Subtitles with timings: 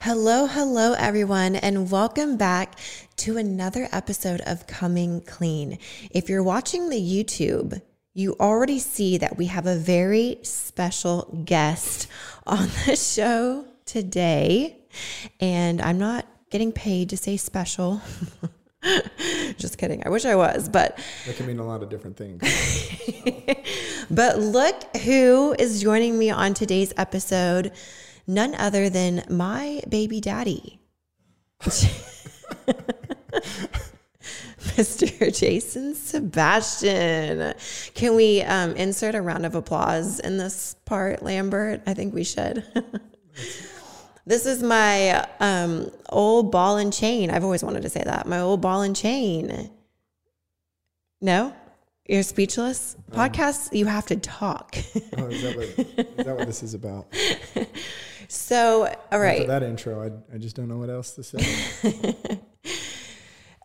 [0.00, 2.78] Hello, hello, everyone, and welcome back
[3.16, 5.78] to another episode of Coming Clean.
[6.10, 7.82] If you're watching the YouTube,
[8.14, 12.08] you already see that we have a very special guest
[12.46, 14.78] on the show today.
[15.40, 18.00] And I'm not getting paid to say special.
[19.58, 20.06] Just kidding.
[20.06, 22.42] I wish I was, but that can mean a lot of different things.
[24.10, 27.72] but look who is joining me on today's episode
[28.28, 30.78] none other than my baby daddy.
[34.78, 35.36] Mr.
[35.36, 37.54] Jason Sebastian.
[37.94, 41.82] Can we um, insert a round of applause in this part, Lambert?
[41.86, 42.62] I think we should.
[44.26, 47.30] this is my um, old ball and chain.
[47.30, 48.28] I've always wanted to say that.
[48.28, 49.70] My old ball and chain.
[51.20, 51.52] No?
[52.06, 52.96] You're speechless?
[53.12, 54.76] Um, Podcasts, you have to talk.
[55.18, 57.06] oh, is that, what, is that what this is about?
[58.28, 59.40] So, all right.
[59.40, 62.16] After that intro, I, I just don't know what else to say.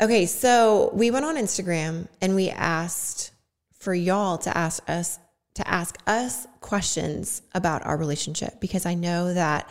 [0.01, 3.31] okay, so we went on Instagram and we asked
[3.77, 5.19] for y'all to ask us
[5.55, 9.69] to ask us questions about our relationship because I know that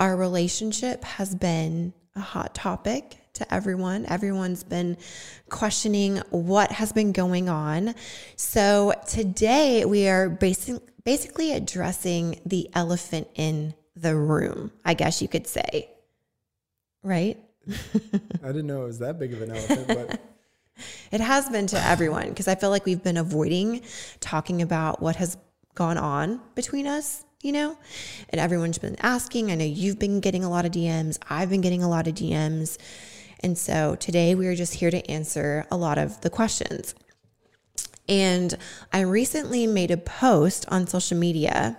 [0.00, 4.06] our relationship has been a hot topic to everyone.
[4.06, 4.96] Everyone's been
[5.48, 7.94] questioning what has been going on.
[8.34, 15.28] So today we are basic, basically addressing the elephant in the room, I guess you
[15.28, 15.90] could say.
[17.02, 17.38] Right?
[17.68, 20.20] I didn't know it was that big of an elephant, but
[21.12, 23.82] it has been to everyone because I feel like we've been avoiding
[24.20, 25.36] talking about what has
[25.74, 27.78] gone on between us, you know?
[28.30, 29.50] And everyone's been asking.
[29.50, 32.14] I know you've been getting a lot of DMs, I've been getting a lot of
[32.14, 32.78] DMs.
[33.42, 36.94] And so today we are just here to answer a lot of the questions.
[38.06, 38.56] And
[38.92, 41.78] I recently made a post on social media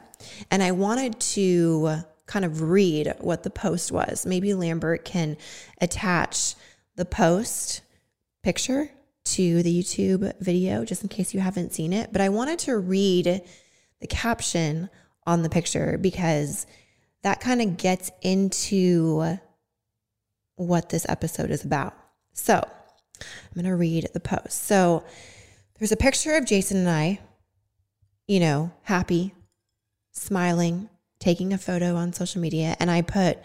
[0.49, 4.25] and I wanted to kind of read what the post was.
[4.25, 5.35] Maybe Lambert can
[5.81, 6.55] attach
[6.95, 7.81] the post
[8.41, 8.89] picture
[9.23, 12.13] to the YouTube video just in case you haven't seen it.
[12.13, 13.41] But I wanted to read
[13.99, 14.89] the caption
[15.27, 16.65] on the picture because
[17.21, 19.37] that kind of gets into
[20.55, 21.93] what this episode is about.
[22.31, 24.63] So I'm going to read the post.
[24.63, 25.03] So
[25.77, 27.19] there's a picture of Jason and I,
[28.25, 29.33] you know, happy,
[30.13, 30.89] smiling,
[31.21, 33.39] taking a photo on social media, and I put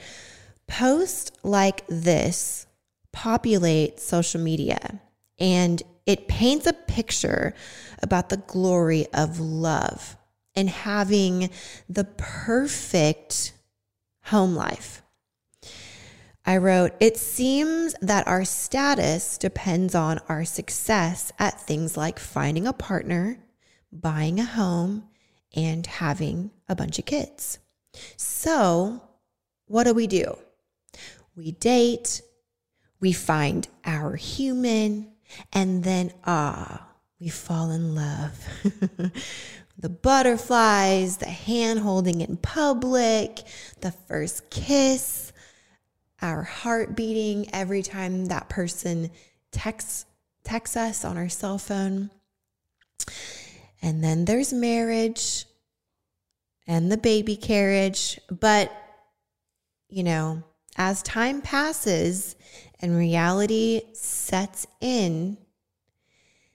[0.67, 2.67] post like this
[3.13, 5.01] populate social media
[5.39, 7.55] and it paints a picture
[8.03, 10.17] about the glory of love
[10.55, 11.51] and having
[11.89, 13.53] the perfect
[14.25, 15.03] home life.
[16.45, 22.67] I wrote, It seems that our status depends on our success at things like finding
[22.67, 23.39] a partner,
[23.93, 25.09] buying a home,
[25.55, 27.59] and having a bunch of kids.
[28.17, 29.03] So,
[29.67, 30.39] what do we do?
[31.35, 32.23] We date,
[33.01, 35.13] we find our human,
[35.53, 36.87] and then, ah,
[37.21, 38.39] we fall in love.
[39.79, 43.43] the butterflies, the hand holding in public,
[43.81, 45.33] the first kiss,
[46.23, 49.11] our heart beating every time that person
[49.53, 50.07] texts
[50.45, 52.11] texts us on our cell phone.
[53.83, 55.45] And then there's marriage
[56.67, 58.21] and the baby carriage.
[58.31, 58.73] But,
[59.89, 60.43] you know,
[60.77, 62.37] as time passes
[62.81, 65.39] and reality sets in,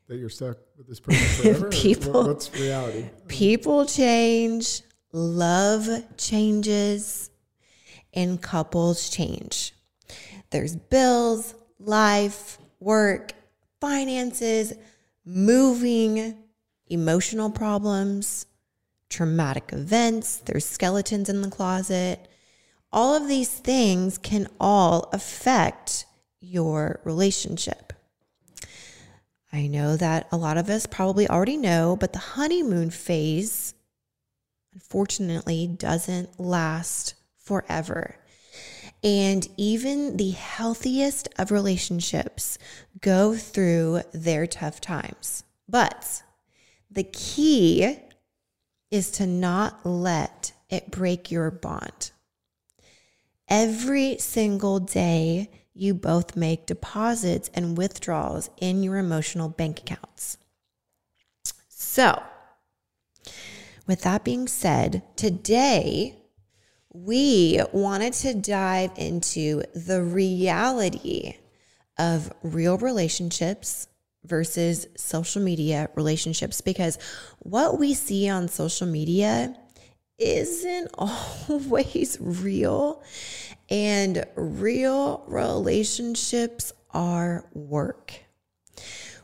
[0.08, 1.70] that you're stuck with this person forever?
[1.70, 3.06] people, what's reality?
[3.30, 4.82] People change,
[5.14, 7.30] love changes,
[8.14, 9.74] and couples change.
[10.50, 13.31] There's bills, life, work,
[13.80, 14.74] finances,
[15.25, 16.36] moving,
[16.88, 18.48] emotional problems,
[19.12, 22.28] traumatic events, there's skeletons in the closet.
[22.92, 26.06] All of these things can all affect
[26.40, 27.94] your relationship.
[29.54, 33.74] I know that a lot of us probably already know, but the honeymoon phase,
[34.74, 38.16] unfortunately, doesn't last forever.
[39.04, 42.57] And even the healthiest of relationships
[43.02, 45.44] go through their tough times.
[45.68, 46.24] But
[46.90, 47.98] the key
[48.92, 52.12] is to not let it break your bond.
[53.48, 60.38] every single day you both make deposits and withdrawals in your emotional bank accounts.
[61.68, 62.22] So,
[63.88, 66.16] with that being said, today
[66.94, 71.36] we wanted to dive into the reality
[71.98, 73.88] of real relationships
[74.25, 76.97] versus social media relationships because
[77.39, 79.56] what we see on social media
[80.21, 83.03] isn't always real,
[83.69, 88.13] and real relationships are work.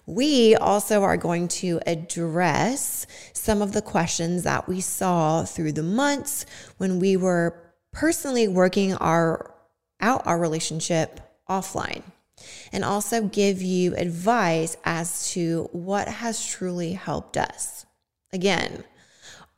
[0.05, 5.83] We also are going to address some of the questions that we saw through the
[5.83, 6.45] months
[6.77, 7.61] when we were
[7.91, 9.53] personally working our
[9.99, 12.03] out our relationship offline
[12.72, 17.86] and also give you advice as to what has truly helped us.
[18.34, 18.84] Again,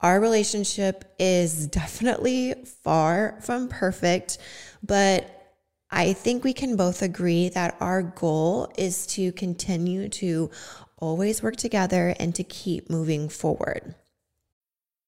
[0.02, 4.38] our relationship is definitely far from perfect,
[4.82, 5.36] but
[5.92, 10.52] I think we can both agree that our goal is to continue to
[10.98, 13.96] always work together and to keep moving forward.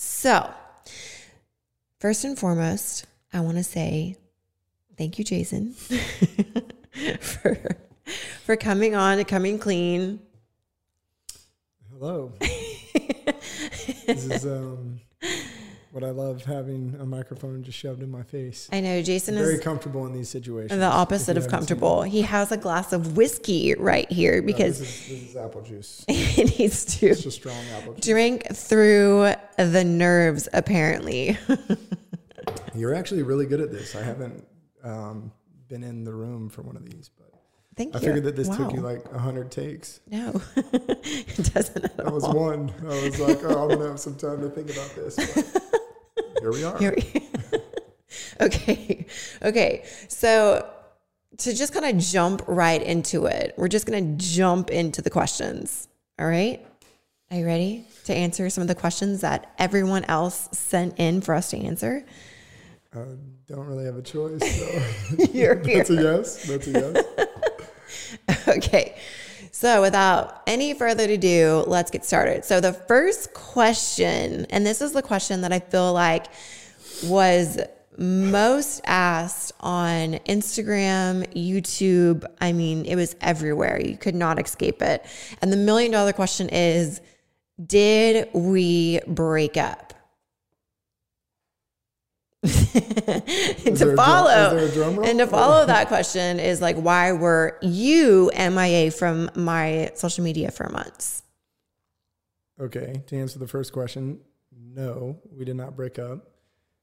[0.00, 0.48] So,
[1.98, 4.16] first and foremost, I want to say
[4.96, 5.72] thank you, Jason,
[7.20, 7.58] for
[8.44, 10.20] for coming on and coming clean.
[11.90, 12.32] Hello.
[14.06, 15.00] this is um,
[15.90, 18.68] what I love having a microphone just shoved in my face.
[18.70, 20.78] I know Jason Very is very comfortable in these situations.
[20.78, 22.02] the opposite of comfortable.
[22.02, 24.40] He has a glass of whiskey right here it.
[24.42, 26.04] No, because this, is, this is apple juice.
[26.08, 28.04] he needs to It's strong apple juice.
[28.04, 31.38] drink through the nerves, apparently.
[32.74, 33.96] You're actually really good at this.
[33.96, 34.44] I haven't
[34.84, 35.32] um,
[35.68, 37.32] been in the room for one of these, but
[37.76, 38.04] Thank I you.
[38.06, 38.90] figured that this took you Wow.
[38.94, 40.00] like hundred takes.
[40.10, 42.72] No, it doesn't at That was one.
[42.82, 45.16] I was like, oh, I'm gonna have some time to think about this.
[46.40, 46.78] Here we are.
[46.78, 47.22] Here we-
[48.40, 49.06] okay.
[49.42, 49.84] Okay.
[50.08, 50.68] So
[51.38, 55.10] to just kind of jump right into it, we're just going to jump into the
[55.10, 55.88] questions.
[56.18, 56.64] All right.
[57.30, 61.34] Are you ready to answer some of the questions that everyone else sent in for
[61.34, 62.04] us to answer?
[62.94, 63.00] I
[63.46, 64.40] don't really have a choice.
[64.40, 65.24] So.
[65.32, 66.02] You're That's a here.
[66.16, 66.46] yes.
[66.46, 66.70] That's a
[68.28, 68.48] yes.
[68.48, 68.96] Okay.
[69.60, 72.44] So, without any further ado, let's get started.
[72.44, 76.26] So, the first question, and this is the question that I feel like
[77.02, 77.58] was
[77.96, 82.24] most asked on Instagram, YouTube.
[82.40, 83.80] I mean, it was everywhere.
[83.84, 85.04] You could not escape it.
[85.42, 87.00] And the million dollar question is
[87.66, 89.87] Did we break up?
[92.46, 97.58] To follow is there a drum and to follow that question is like why were
[97.62, 101.22] you MIA from my social media for months?
[102.60, 103.02] Okay.
[103.06, 104.20] To answer the first question,
[104.52, 106.30] no, we did not break up.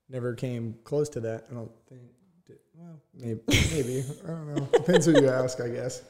[0.10, 1.46] Never came close to that.
[1.50, 2.02] I don't think.
[2.78, 3.40] Well, maybe.
[3.48, 4.04] Maybe.
[4.24, 4.70] I don't know.
[4.74, 6.04] Depends who you ask, I guess.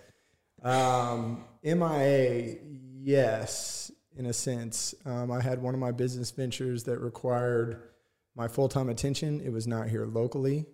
[0.64, 2.58] Um, MIA,
[3.00, 4.96] yes, in a sense.
[5.06, 7.84] Um, I had one of my business ventures that required
[8.36, 9.42] my full time attention.
[9.42, 10.66] It was not here locally.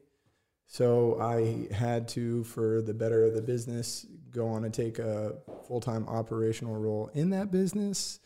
[0.67, 5.35] So I had to, for the better of the business, go on and take a
[5.67, 8.19] full time operational role in that business.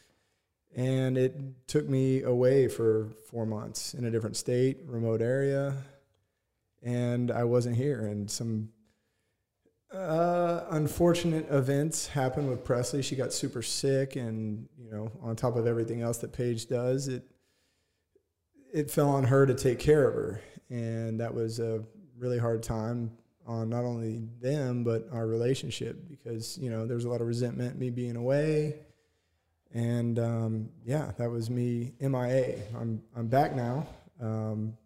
[0.76, 5.74] And it took me away for four months in a different state, remote area.
[6.84, 8.06] And I wasn't here.
[8.06, 8.70] And some
[9.96, 13.02] uh, unfortunate events happened with Presley.
[13.02, 17.08] She got super sick, and you know, on top of everything else that Paige does,
[17.08, 17.24] it
[18.76, 21.82] it fell on her to take care of her, and that was a
[22.18, 23.10] really hard time
[23.48, 27.80] on not only them but our relationship because you know there's a lot of resentment
[27.80, 28.76] me being away,
[29.74, 32.58] and um, yeah, that was me MIA.
[32.78, 33.88] I'm I'm back now.
[34.22, 34.78] Um,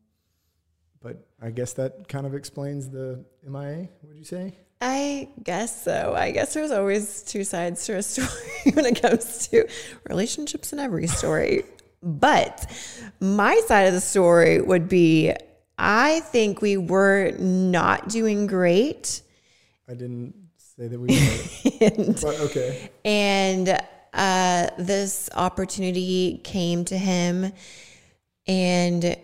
[1.01, 3.89] but I guess that kind of explains the MIA.
[4.03, 4.53] Would you say?
[4.81, 6.13] I guess so.
[6.15, 9.67] I guess there's always two sides to a story when it comes to
[10.08, 11.63] relationships in every story.
[12.01, 12.65] But
[13.19, 15.33] my side of the story would be
[15.77, 19.21] I think we were not doing great.
[19.87, 22.91] I didn't say that we were, And but okay.
[23.05, 23.79] and
[24.13, 27.53] uh, this opportunity came to him
[28.47, 29.15] and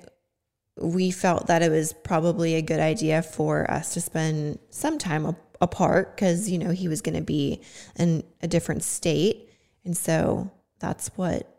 [0.80, 5.26] we felt that it was probably a good idea for us to spend some time
[5.26, 7.62] a- apart because, you know, he was going to be
[7.98, 9.50] in a different state.
[9.84, 11.55] And so that's what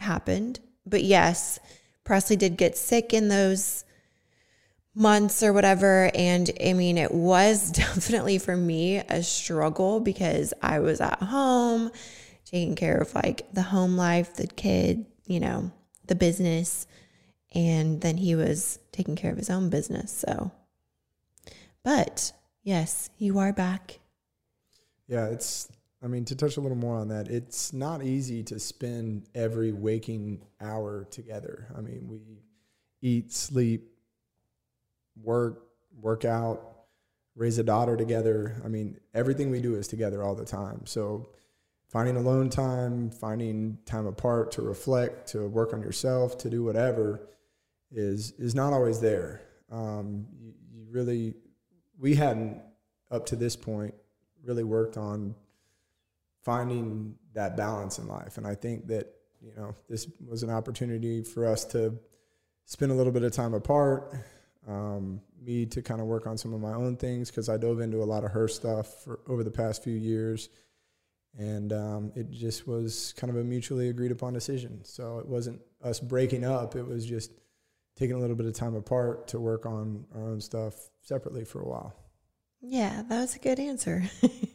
[0.00, 0.60] happened.
[0.86, 1.58] But yes,
[2.04, 3.84] Presley did get sick in those
[4.94, 6.10] months or whatever.
[6.14, 11.90] And I mean, it was definitely for me a struggle because I was at home
[12.44, 15.70] taking care of like the home life, the kid, you know,
[16.06, 16.86] the business.
[17.52, 20.12] And then he was taking care of his own business.
[20.12, 20.52] So,
[21.82, 23.98] but yes, you are back.
[25.08, 25.68] Yeah, it's,
[26.02, 29.72] I mean, to touch a little more on that, it's not easy to spend every
[29.72, 31.68] waking hour together.
[31.76, 32.20] I mean, we
[33.02, 33.90] eat, sleep,
[35.22, 35.66] work,
[36.00, 36.70] work out,
[37.36, 38.60] raise a daughter together.
[38.64, 40.86] I mean, everything we do is together all the time.
[40.86, 41.28] So,
[41.88, 47.28] finding alone time, finding time apart to reflect, to work on yourself, to do whatever
[47.90, 49.42] is is not always there.
[49.70, 51.34] Um, you, you really,
[51.98, 52.60] we hadn't
[53.10, 53.94] up to this point
[54.42, 55.34] really worked on
[56.42, 61.22] finding that balance in life, and I think that you know this was an opportunity
[61.22, 61.98] for us to
[62.66, 64.14] spend a little bit of time apart.
[64.68, 67.80] Um, me to kind of work on some of my own things because I dove
[67.80, 70.50] into a lot of her stuff for, over the past few years
[71.38, 74.80] and um, it just was kind of a mutually agreed upon decision.
[74.84, 77.32] So it wasn't us breaking up; it was just
[77.96, 81.60] taking a little bit of time apart to work on our own stuff separately for
[81.60, 81.94] a while.
[82.60, 84.02] Yeah, that was a good answer.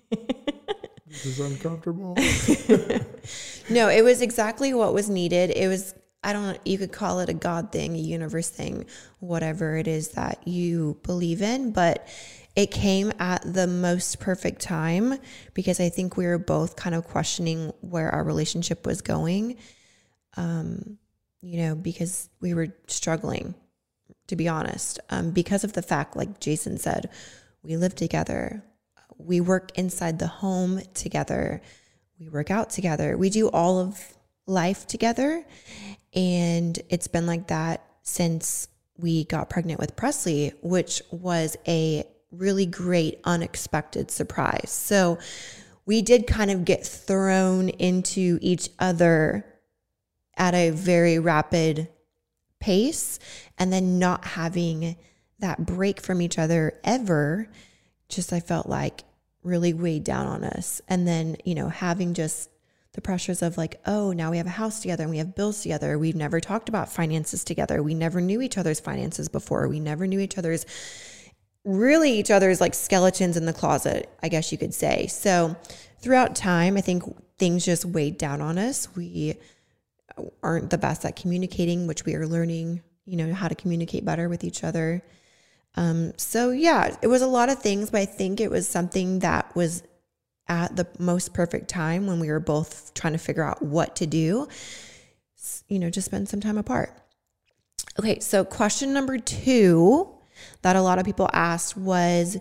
[1.23, 2.15] this is uncomfortable.
[3.69, 5.51] no, it was exactly what was needed.
[5.51, 5.93] It was
[6.23, 8.85] I don't you could call it a God thing, a universe thing,
[9.19, 12.07] whatever it is that you believe in, but
[12.55, 15.19] it came at the most perfect time
[15.53, 19.57] because I think we were both kind of questioning where our relationship was going.
[20.37, 20.97] Um,
[21.41, 23.53] you know, because we were struggling,
[24.27, 27.09] to be honest, um, because of the fact, like Jason said,
[27.61, 28.63] we live together,
[29.17, 31.61] we work inside the home together,
[32.19, 34.15] we work out together, we do all of
[34.47, 35.45] life together.
[36.13, 38.67] And it's been like that since
[38.97, 44.69] we got pregnant with Presley, which was a really great, unexpected surprise.
[44.69, 45.19] So
[45.85, 49.45] we did kind of get thrown into each other
[50.37, 51.89] at a very rapid
[52.59, 53.19] pace
[53.57, 54.95] and then not having
[55.39, 57.49] that break from each other ever
[58.09, 59.03] just I felt like
[59.43, 62.49] really weighed down on us and then you know having just
[62.93, 65.61] the pressures of like oh now we have a house together and we have bills
[65.61, 69.79] together we've never talked about finances together we never knew each other's finances before we
[69.79, 70.65] never knew each other's
[71.65, 75.07] really each other's like skeletons in the closet, I guess you could say.
[75.07, 75.55] So
[75.99, 77.03] throughout time, I think
[77.37, 78.87] things just weighed down on us.
[78.95, 79.35] We
[80.41, 84.29] aren't the best at communicating, which we are learning, you know, how to communicate better
[84.29, 85.03] with each other.
[85.75, 89.19] Um, so yeah, it was a lot of things, but I think it was something
[89.19, 89.83] that was
[90.47, 94.05] at the most perfect time when we were both trying to figure out what to
[94.05, 94.47] do,
[95.67, 96.93] you know, just spend some time apart.
[97.99, 100.09] Okay, so question number two
[100.61, 102.37] that a lot of people asked was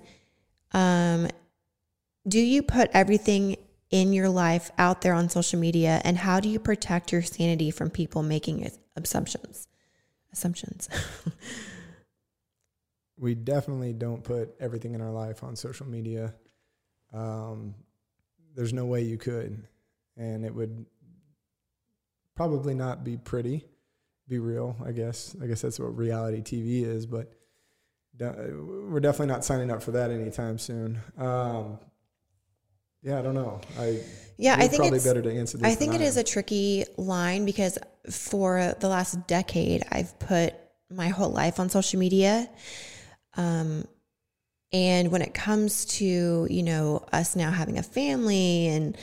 [0.72, 1.28] um,
[2.26, 3.56] Do you put everything
[3.90, 6.00] in your life out there on social media?
[6.04, 9.68] And how do you protect your sanity from people making assumptions?
[10.32, 10.88] Assumptions.
[13.16, 16.34] we definitely don't put everything in our life on social media.
[17.12, 17.74] Um,
[18.54, 19.66] there's no way you could.
[20.16, 20.86] And it would
[22.34, 23.64] probably not be pretty,
[24.28, 25.36] be real, I guess.
[25.42, 27.06] I guess that's what reality TV is.
[27.06, 27.32] But
[28.18, 31.00] we're definitely not signing up for that anytime soon.
[31.18, 31.78] Um,
[33.02, 33.60] yeah, I don't know.
[33.78, 34.00] I
[34.38, 35.66] yeah, I think probably better to answer this.
[35.66, 37.78] I think it is a tricky line because
[38.10, 40.54] for the last decade, I've put
[40.90, 42.48] my whole life on social media.
[43.36, 43.86] Um,
[44.72, 48.98] and when it comes to you know us now having a family and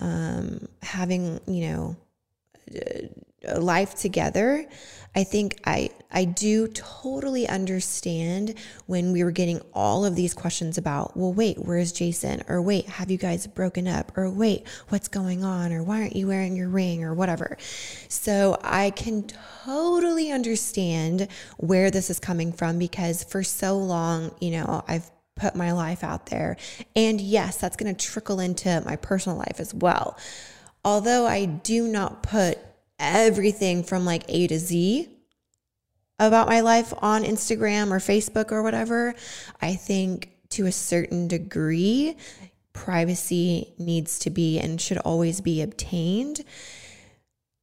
[0.00, 1.96] um, having you know
[3.56, 4.66] life together,
[5.14, 8.54] I think I I do totally understand
[8.86, 12.42] when we were getting all of these questions about, well, wait, where's Jason?
[12.48, 14.16] Or wait, have you guys broken up?
[14.16, 15.72] Or wait, what's going on?
[15.72, 17.04] Or why aren't you wearing your ring?
[17.04, 17.58] Or whatever.
[18.08, 19.26] So I can
[19.64, 21.28] totally understand
[21.58, 26.02] where this is coming from because for so long, you know, I've put my life
[26.02, 26.56] out there.
[26.96, 30.18] And yes, that's going to trickle into my personal life as well.
[30.84, 32.58] Although I do not put
[32.98, 35.08] everything from like A to Z
[36.18, 39.14] about my life on Instagram or Facebook or whatever,
[39.60, 42.16] I think to a certain degree,
[42.72, 46.44] privacy needs to be and should always be obtained.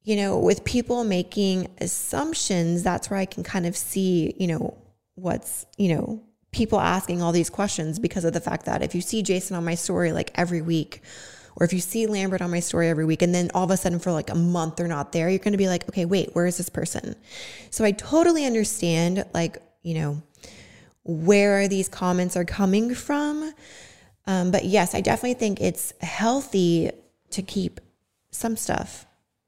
[0.06, 4.78] you know, with people making assumptions, that's where I can kind of see, you know,
[5.16, 9.02] what's, you know, people asking all these questions because of the fact that if you
[9.02, 11.02] see Jason on my story like every week,
[11.56, 13.78] or if you see Lambert on my story every week and then all of a
[13.78, 16.30] sudden for like a month they're not there, you're going to be like, okay, wait,
[16.34, 17.16] where is this person?
[17.70, 20.22] So I totally understand, like, you know,
[21.04, 23.54] where these comments are coming from.
[24.28, 26.92] Um, but yes, I definitely think it's healthy
[27.32, 27.80] to keep
[28.32, 29.06] some stuff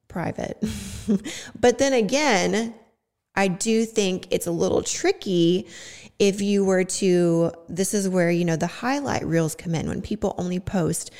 [0.07, 0.63] private.
[1.59, 2.73] but then again,
[3.35, 5.67] I do think it's a little tricky
[6.19, 10.01] if you were to, this is where, you know, the highlight reels come in when
[10.01, 11.11] people only post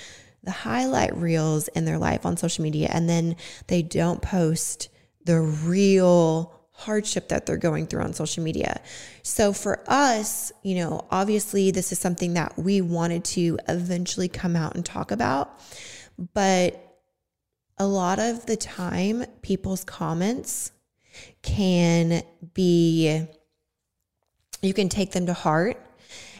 [0.47, 3.35] the highlight reels in their life on social media and then
[3.67, 4.87] they don't post
[5.25, 8.79] the real hardship that they're going through on social media.
[9.23, 14.55] So for us, you know, obviously this is something that we wanted to eventually come
[14.55, 15.59] out and talk about,
[16.33, 16.81] but
[17.77, 20.71] a lot of the time, people's comments
[21.41, 22.23] can
[22.53, 23.27] be,
[24.61, 25.77] you can take them to heart.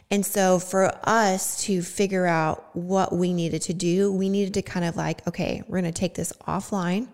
[0.09, 4.61] And so for us to figure out what we needed to do, we needed to
[4.61, 7.09] kind of like, okay, we're going to take this offline.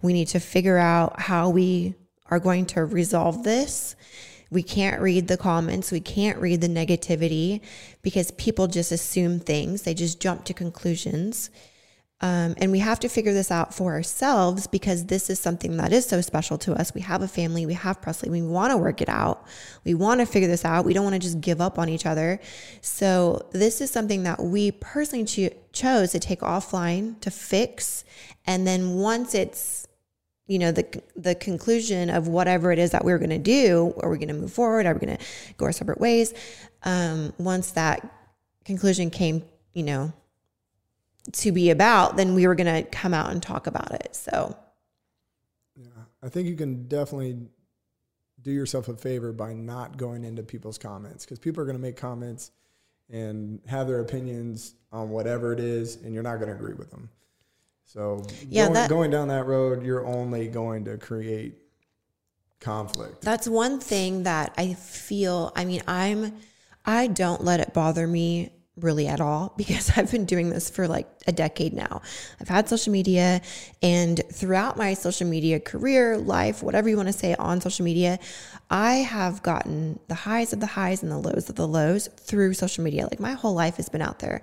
[0.00, 1.94] We need to figure out how we
[2.30, 3.94] are going to resolve this.
[4.50, 5.90] We can't read the comments.
[5.90, 7.60] We can't read the negativity
[8.02, 9.82] because people just assume things.
[9.82, 11.50] They just jump to conclusions.
[12.20, 15.92] Um, and we have to figure this out for ourselves because this is something that
[15.92, 16.94] is so special to us.
[16.94, 19.46] We have a family, we have Presley, we want to work it out.
[19.84, 20.84] We want to figure this out.
[20.84, 22.40] We don't want to just give up on each other.
[22.80, 28.04] So, this is something that we personally cho- chose to take offline to fix.
[28.46, 29.86] And then once it's
[30.46, 34.10] you know the the conclusion of whatever it is that we're going to do are
[34.10, 35.24] we going to move forward are we going to
[35.56, 36.34] go our separate ways
[36.82, 38.06] um, once that
[38.62, 39.42] conclusion came
[39.72, 40.12] you know
[41.32, 44.14] to be about, then we were going to come out and talk about it.
[44.14, 44.56] So,
[45.76, 45.88] yeah,
[46.22, 47.38] I think you can definitely
[48.42, 51.82] do yourself a favor by not going into people's comments because people are going to
[51.82, 52.50] make comments
[53.10, 56.90] and have their opinions on whatever it is, and you're not going to agree with
[56.90, 57.10] them.
[57.84, 61.54] So, yeah, going, that, going down that road, you're only going to create
[62.60, 63.22] conflict.
[63.22, 65.52] That's one thing that I feel.
[65.54, 66.34] I mean, I'm.
[66.86, 70.88] I don't let it bother me really at all because I've been doing this for
[70.88, 72.02] like a decade now.
[72.40, 73.40] I've had social media,
[73.82, 78.18] and throughout my social media career, life, whatever you want to say on social media,
[78.70, 82.54] I have gotten the highs of the highs and the lows of the lows through
[82.54, 83.04] social media.
[83.04, 84.42] Like my whole life has been out there.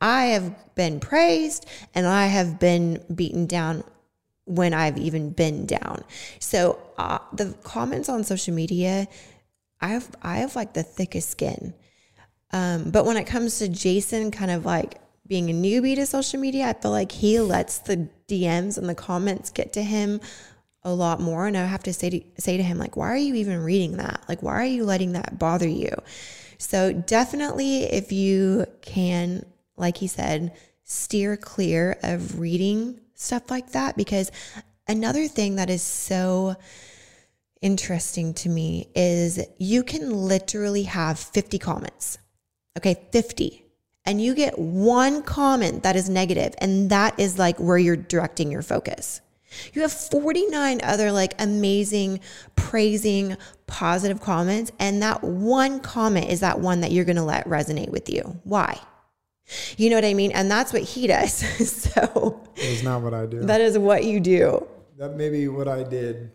[0.00, 3.84] I have been praised and I have been beaten down
[4.44, 6.02] when I've even been down.
[6.40, 9.06] So uh, the comments on social media,
[9.80, 11.74] I have I have like the thickest skin.
[12.52, 16.40] Um, but when it comes to Jason kind of like being a newbie to social
[16.40, 20.20] media, I feel like he lets the DMs and the comments get to him
[20.82, 21.46] a lot more.
[21.46, 23.98] And I have to say to, say to him, like, why are you even reading
[23.98, 24.24] that?
[24.28, 25.94] Like, why are you letting that bother you?
[26.58, 30.52] So definitely if you can, like he said,
[30.84, 34.32] steer clear of reading stuff like that, because
[34.88, 36.56] another thing that is so
[37.62, 42.18] interesting to me is you can literally have 50 comments
[42.76, 43.64] okay, 50,
[44.04, 48.50] and you get one comment that is negative, and that is like where you're directing
[48.50, 49.20] your focus.
[49.72, 52.20] You have 49 other like amazing,
[52.56, 57.90] praising, positive comments, and that one comment is that one that you're gonna let resonate
[57.90, 58.40] with you.
[58.44, 58.78] Why?
[59.76, 60.30] You know what I mean?
[60.32, 61.34] And that's what he does.
[61.92, 63.40] so it's not what I do.
[63.40, 64.66] That is what you do.
[64.98, 66.30] That may be what I did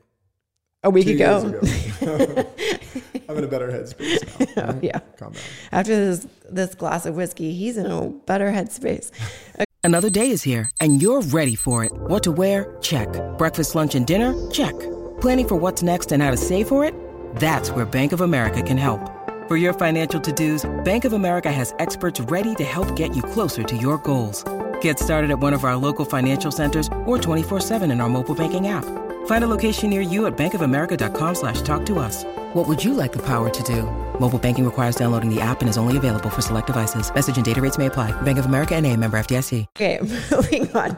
[0.84, 1.60] a week ago.
[2.02, 2.50] ago.
[3.30, 4.70] I'm in a better headspace now.
[4.74, 5.00] oh, yeah.
[5.18, 5.42] Calm down.
[5.72, 9.12] After this this glass of whiskey, he's in a better headspace.
[9.84, 11.92] Another day is here, and you're ready for it.
[11.94, 12.76] What to wear?
[12.82, 13.08] Check.
[13.38, 14.34] Breakfast, lunch, and dinner?
[14.50, 14.74] Check.
[15.22, 16.96] Planning for what's next and how to save for it?
[17.36, 19.12] That's where Bank of America can help.
[19.48, 23.62] For your financial to-dos, Bank of America has experts ready to help get you closer
[23.62, 24.44] to your goals.
[24.82, 28.68] Get started at one of our local financial centers or 24-7 in our mobile banking
[28.70, 28.86] app.
[29.26, 32.24] Find a location near you at bankofamerica.com slash talk to us.
[32.54, 33.84] What would you like the power to do?
[34.20, 37.14] Mobile banking requires downloading the app and is only available for select devices.
[37.14, 38.20] Message and data rates may apply.
[38.22, 39.66] Bank of America and a member FDIC.
[39.76, 40.00] Okay,
[40.32, 40.98] moving on.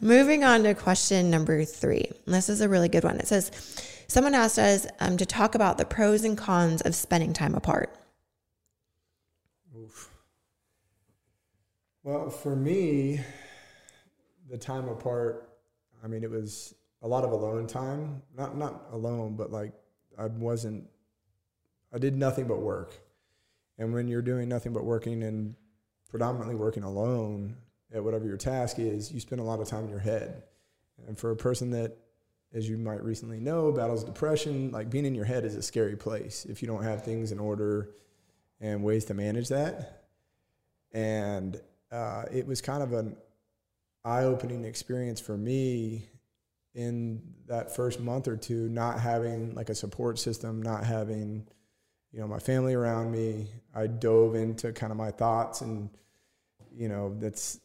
[0.00, 2.10] moving on to question number three.
[2.26, 3.18] This is a really good one.
[3.18, 3.50] It says,
[4.06, 7.96] someone asked us um, to talk about the pros and cons of spending time apart.
[9.76, 10.10] Oof.
[12.02, 13.20] Well, for me,
[14.50, 15.48] the time apart,
[16.04, 18.22] I mean, it was a lot of alone time.
[18.36, 19.72] Not not alone, but like
[20.18, 20.88] I wasn't
[21.92, 22.94] I did nothing but work.
[23.78, 25.54] And when you're doing nothing but working and
[26.08, 27.56] predominantly working alone
[27.94, 30.42] at whatever your task is, you spend a lot of time in your head.
[31.06, 31.96] And for a person that
[32.54, 34.70] as you might recently know, battles depression.
[34.70, 37.38] Like being in your head is a scary place if you don't have things in
[37.38, 37.90] order
[38.60, 40.04] and ways to manage that.
[40.92, 41.60] And
[41.92, 43.16] uh, it was kind of an
[44.04, 46.08] eye opening experience for me
[46.74, 51.46] in that first month or two, not having like a support system, not having,
[52.12, 53.48] you know, my family around me.
[53.74, 55.90] I dove into kind of my thoughts and,
[56.72, 57.58] you know, that's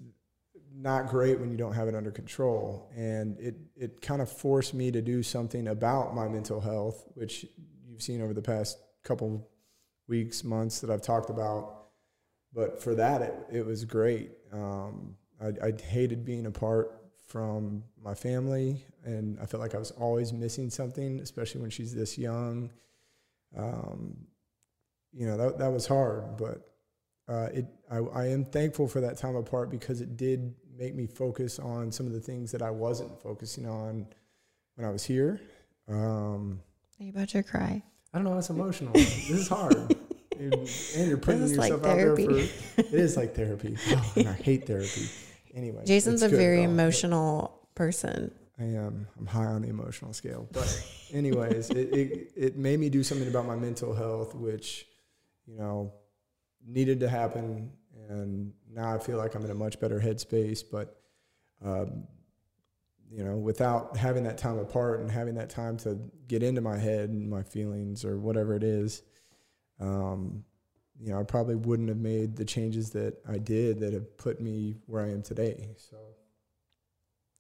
[0.76, 2.90] not great when you don't have it under control.
[2.96, 7.46] And it, it kind of forced me to do something about my mental health, which
[7.86, 9.48] you've seen over the past couple
[10.08, 11.88] weeks, months that I've talked about.
[12.54, 14.32] But for that, it, it was great.
[14.52, 19.92] Um, I, I hated being apart from my family, and I felt like I was
[19.92, 22.70] always missing something, especially when she's this young.
[23.58, 24.18] Um,
[25.12, 26.74] you know, that, that was hard, but
[27.28, 31.06] uh, it I, I am thankful for that time apart because it did make me
[31.06, 34.08] focus on some of the things that I wasn't focusing on
[34.76, 35.40] when I was here.
[35.88, 36.62] Um,
[37.00, 37.84] Are you about to cry?
[38.14, 38.38] I don't know.
[38.38, 38.94] It's emotional.
[38.94, 39.76] this is hard.
[40.40, 42.48] and you're putting is like yourself out there therapy.
[42.48, 42.82] for.
[42.82, 43.78] It is like therapy.
[43.90, 45.08] Oh, and I hate therapy.
[45.56, 46.64] Anyway, Jason's a good, very though.
[46.72, 48.32] emotional person.
[48.60, 49.08] I am.
[49.20, 50.48] I'm high on the emotional scale.
[50.52, 54.88] But anyways, it, it it made me do something about my mental health, which,
[55.46, 55.94] you know,
[56.66, 57.72] needed to happen.
[58.10, 60.64] And now I feel like I'm in a much better headspace.
[60.70, 61.00] But,
[61.64, 62.08] um,
[63.12, 66.78] you know, without having that time apart and having that time to get into my
[66.78, 69.04] head and my feelings or whatever it is,
[69.80, 70.44] um,
[71.04, 74.40] you know, I probably wouldn't have made the changes that I did that have put
[74.40, 75.68] me where I am today.
[75.76, 75.98] So.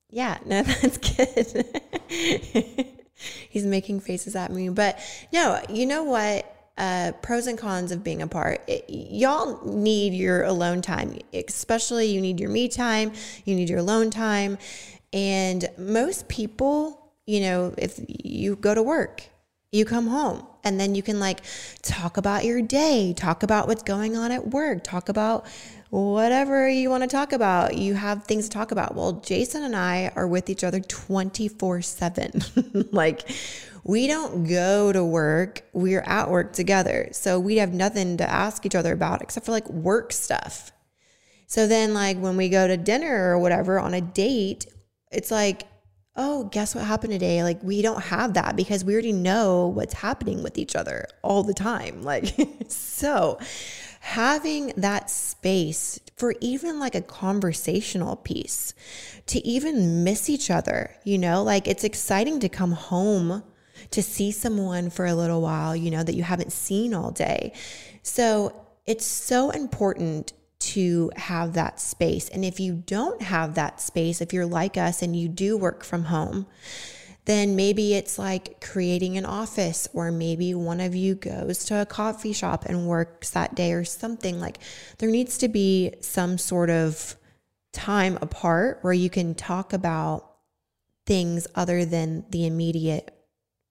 [0.09, 1.65] Yeah, no, that's good.
[3.49, 4.67] He's making faces at me.
[4.67, 4.99] But
[5.31, 6.49] no, you know what?
[6.77, 8.63] Uh, pros and cons of being apart.
[8.67, 13.13] It, y'all need your alone time, especially you need your me time,
[13.45, 14.57] you need your alone time.
[15.13, 19.23] And most people, you know, if you go to work,
[19.71, 21.41] you come home and then you can like
[21.81, 25.45] talk about your day, talk about what's going on at work, talk about
[25.89, 27.77] whatever you want to talk about.
[27.77, 28.95] You have things to talk about.
[28.95, 32.41] Well, Jason and I are with each other 24 7.
[32.91, 33.29] Like,
[33.83, 37.09] we don't go to work, we're at work together.
[37.11, 40.71] So we have nothing to ask each other about except for like work stuff.
[41.47, 44.65] So then, like, when we go to dinner or whatever on a date,
[45.11, 45.67] it's like,
[46.15, 47.43] oh, guess what happened today?
[47.43, 51.43] Like, we don't have that because we already know what's happening with each other all
[51.43, 52.03] the time.
[52.13, 52.35] Like,
[52.67, 53.39] so
[54.01, 58.73] having that space for even like a conversational piece
[59.27, 63.41] to even miss each other, you know, like it's exciting to come home
[63.91, 67.53] to see someone for a little while, you know, that you haven't seen all day.
[68.03, 70.33] So it's so important
[70.71, 72.29] to have that space.
[72.29, 75.83] And if you don't have that space, if you're like us and you do work
[75.83, 76.47] from home,
[77.25, 81.85] then maybe it's like creating an office, or maybe one of you goes to a
[81.85, 84.57] coffee shop and works that day, or something like
[84.97, 87.15] there needs to be some sort of
[87.71, 90.29] time apart where you can talk about
[91.05, 93.12] things other than the immediate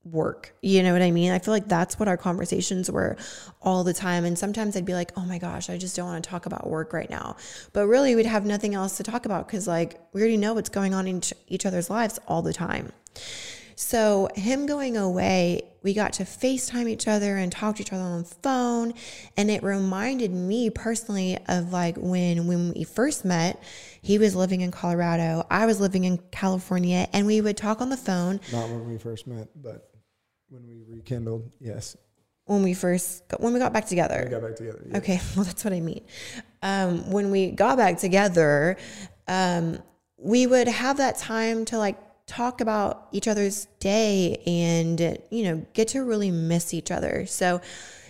[0.05, 0.55] work.
[0.63, 1.31] You know what I mean?
[1.31, 3.17] I feel like that's what our conversations were
[3.61, 4.25] all the time.
[4.25, 6.69] And sometimes I'd be like, oh my gosh, I just don't want to talk about
[6.69, 7.37] work right now.
[7.73, 10.69] But really, we'd have nothing else to talk about because, like, we already know what's
[10.69, 12.93] going on in each- other's lives all the time.
[13.77, 18.03] So, him going away, we got to FaceTime each other and talk to each other
[18.03, 18.95] on the phone.
[19.37, 23.63] And it reminded me personally of like when when we first met,
[24.03, 27.89] he was living in Colorado, I was living in California, and we would talk on
[27.89, 29.92] the phone Not when we first met, but
[30.53, 31.97] when we rekindled, yes,
[32.45, 34.23] when we first got, when we got back together.
[34.25, 34.85] we got back together.
[34.87, 34.99] yeah.
[34.99, 36.03] Okay, well that's what I mean.
[36.63, 38.77] Um, when we got back together,
[39.27, 39.79] um,
[40.19, 45.67] we would have that time to like talk about each other's day and you know
[45.73, 47.25] get to really miss each other.
[47.27, 47.61] So,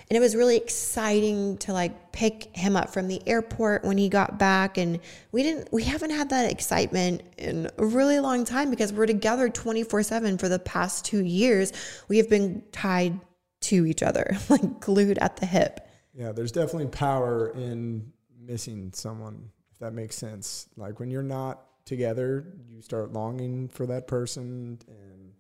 [0.09, 4.09] and it was really exciting to like pick him up from the airport when he
[4.09, 8.71] got back, and we didn't we haven't had that excitement in a really long time
[8.71, 11.73] because we're together twenty four seven for the past two years.
[12.09, 13.21] We have been tied
[13.63, 15.89] to each other, like glued at the hip.
[16.15, 20.69] Yeah, there's definitely power in missing someone, if that makes sense.
[20.77, 25.33] Like when you're not together, you start longing for that person and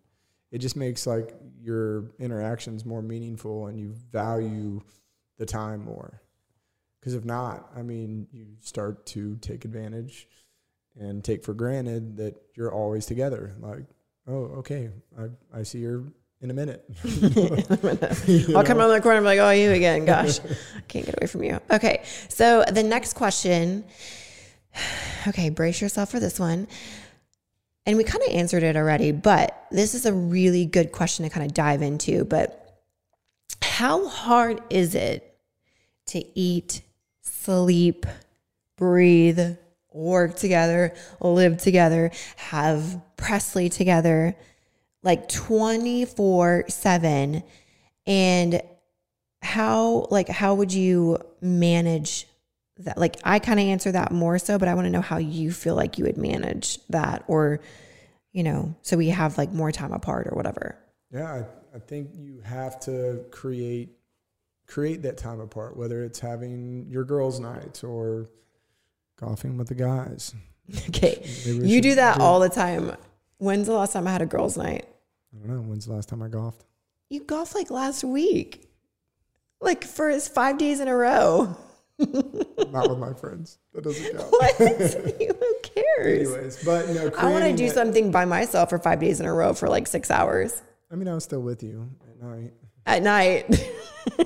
[0.52, 4.80] it just makes like your interactions more meaningful and you value
[5.38, 6.20] the time more.
[7.02, 10.28] Cuz if not, I mean, you start to take advantage
[10.96, 13.56] and take for granted that you're always together.
[13.58, 13.86] Like,
[14.28, 16.04] oh, okay, I I see her
[16.42, 16.84] in a minute.
[18.54, 20.04] I'll come around the corner and be like, oh, you again.
[20.14, 21.60] Gosh, I can't get away from you.
[21.70, 22.02] Okay.
[22.28, 23.84] So the next question.
[25.28, 26.66] Okay, brace yourself for this one.
[27.85, 31.31] And we kind of answered it already, but this is a really good question to
[31.31, 32.25] kind of dive into.
[32.25, 32.59] But
[33.61, 35.37] how hard is it
[36.07, 36.83] to eat,
[37.23, 38.07] sleep,
[38.77, 39.57] breathe,
[39.92, 44.37] work together, live together, have Presley together,
[45.03, 47.42] like 24 7?
[48.07, 48.62] And
[49.42, 52.27] how, like, how would you manage
[52.85, 55.18] that like I kind of answer that more so, but I want to know how
[55.18, 57.61] you feel like you would manage that or
[58.33, 60.77] you know, so we have like more time apart or whatever.
[61.12, 63.90] Yeah, I, I think you have to create
[64.66, 68.31] create that time apart, whether it's having your girls' nights or
[69.21, 70.35] golfing with the guys.
[70.88, 71.21] Okay.
[71.45, 72.97] You do that do all the time.
[73.38, 74.87] When's the last time I had a girls' night?
[75.35, 75.62] I don't know.
[75.62, 76.64] When's the last time I golfed?
[77.11, 78.71] You golfed like last week.
[79.61, 81.57] Like for five days in a row.
[82.72, 83.58] Not with my friends.
[83.74, 84.28] That doesn't count.
[84.30, 84.54] What?
[84.56, 86.32] Who cares?
[86.32, 87.11] Anyways, but no.
[87.18, 89.68] I want to do that, something by myself for five days in a row for
[89.68, 90.62] like six hours.
[90.90, 92.52] I mean, I was still with you at night.
[92.87, 93.46] At night.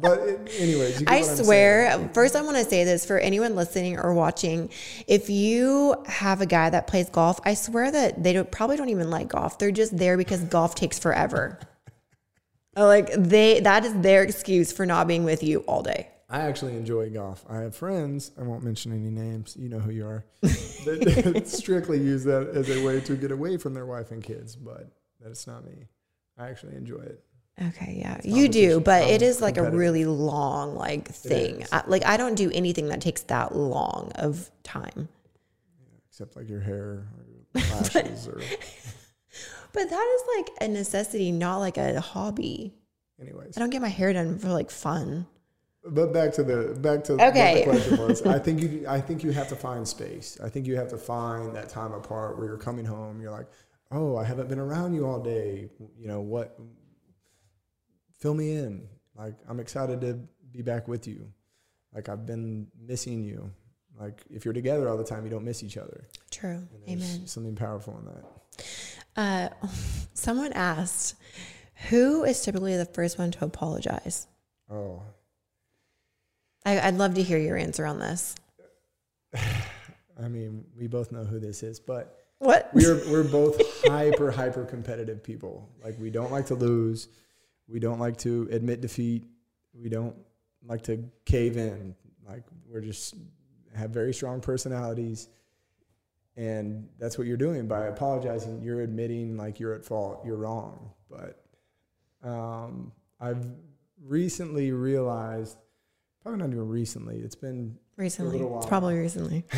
[0.00, 2.10] but it, anyways, I swear.
[2.12, 4.68] First, I want to say this for anyone listening or watching:
[5.06, 8.90] if you have a guy that plays golf, I swear that they don't, probably don't
[8.90, 9.58] even like golf.
[9.58, 11.58] They're just there because golf takes forever.
[12.76, 16.10] like they, that is their excuse for not being with you all day.
[16.34, 17.44] I actually enjoy golf.
[17.48, 22.00] I have friends, I won't mention any names, you know who you are, that strictly
[22.00, 25.46] use that as a way to get away from their wife and kids, but that's
[25.46, 25.86] not me.
[26.36, 27.22] I actually enjoy it.
[27.62, 31.66] Okay, yeah, you do, but it is like a really long like thing.
[31.70, 35.08] I, like I don't do anything that takes that long of time.
[35.78, 37.06] Yeah, except like your hair or
[37.54, 38.40] your lashes or.
[39.72, 42.74] But that is like a necessity, not like a hobby.
[43.20, 45.28] Anyways, I don't get my hair done for like fun.
[45.86, 47.64] But back to the back to okay.
[47.66, 48.22] what the question was.
[48.26, 50.38] I think you I think you have to find space.
[50.42, 53.20] I think you have to find that time apart where you're coming home.
[53.20, 53.48] You're like,
[53.90, 55.68] oh, I haven't been around you all day.
[55.98, 56.58] You know what?
[58.18, 58.88] Fill me in.
[59.14, 60.20] Like I'm excited to
[60.52, 61.30] be back with you.
[61.94, 63.50] Like I've been missing you.
[63.98, 66.08] Like if you're together all the time, you don't miss each other.
[66.30, 66.66] True.
[66.88, 67.26] Amen.
[67.26, 68.24] Something powerful in that.
[69.16, 69.68] Uh,
[70.14, 71.14] someone asked,
[71.90, 74.26] who is typically the first one to apologize?
[74.70, 75.02] Oh,
[76.64, 78.34] I, would love to hear your answer on this.
[79.34, 84.64] I mean, we both know who this is, but what we're we're both hyper hyper
[84.64, 85.68] competitive people.
[85.82, 87.08] Like we don't like to lose,
[87.68, 89.24] we don't like to admit defeat,
[89.72, 90.16] we don't
[90.66, 91.94] like to cave in.
[92.26, 93.14] Like we're just
[93.74, 95.28] have very strong personalities,
[96.36, 98.62] and that's what you're doing by apologizing.
[98.62, 100.90] You're admitting like you're at fault, you're wrong.
[101.10, 101.44] But
[102.22, 103.46] um, I've
[104.04, 105.56] recently realized
[106.24, 107.18] probably not even recently.
[107.18, 108.40] It's been recently.
[108.40, 109.44] It's probably recently.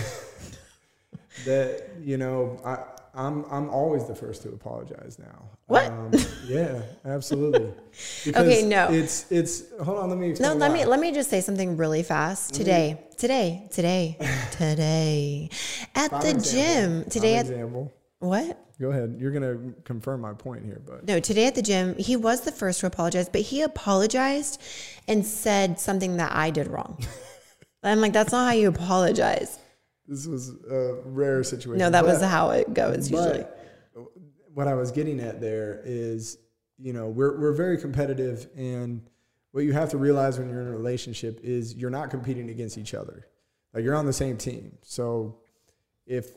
[1.45, 2.79] that you know, I,
[3.15, 5.49] I'm I'm always the first to apologize now.
[5.67, 5.91] What?
[5.91, 6.13] Um,
[6.47, 7.73] yeah, absolutely.
[8.29, 8.89] okay, no.
[8.91, 10.79] It's it's hold on, let me No, let why.
[10.79, 12.55] me let me just say something really fast.
[12.55, 14.17] Today, today, today,
[14.51, 15.51] today.
[15.95, 16.43] At the example.
[16.43, 17.05] gym.
[17.11, 17.93] Today at example.
[18.19, 18.63] What?
[18.81, 19.17] Go ahead.
[19.19, 21.21] You're going to confirm my point here, but no.
[21.21, 24.61] Today at the gym, he was the first to apologize, but he apologized
[25.07, 26.99] and said something that I did wrong.
[27.83, 29.59] I'm like, that's not how you apologize.
[30.09, 31.79] This was a rare situation.
[31.79, 33.45] No, that but, was how it goes usually.
[34.53, 36.39] What I was getting at there is,
[36.79, 39.03] you know, we're we're very competitive, and
[39.51, 42.79] what you have to realize when you're in a relationship is you're not competing against
[42.79, 43.27] each other.
[43.75, 44.79] Like you're on the same team.
[44.83, 45.39] So
[46.07, 46.31] if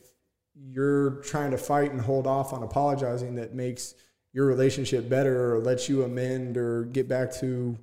[0.56, 3.96] you're trying to fight and hold off on apologizing that makes
[4.34, 7.78] your relationship better or lets you amend or get back to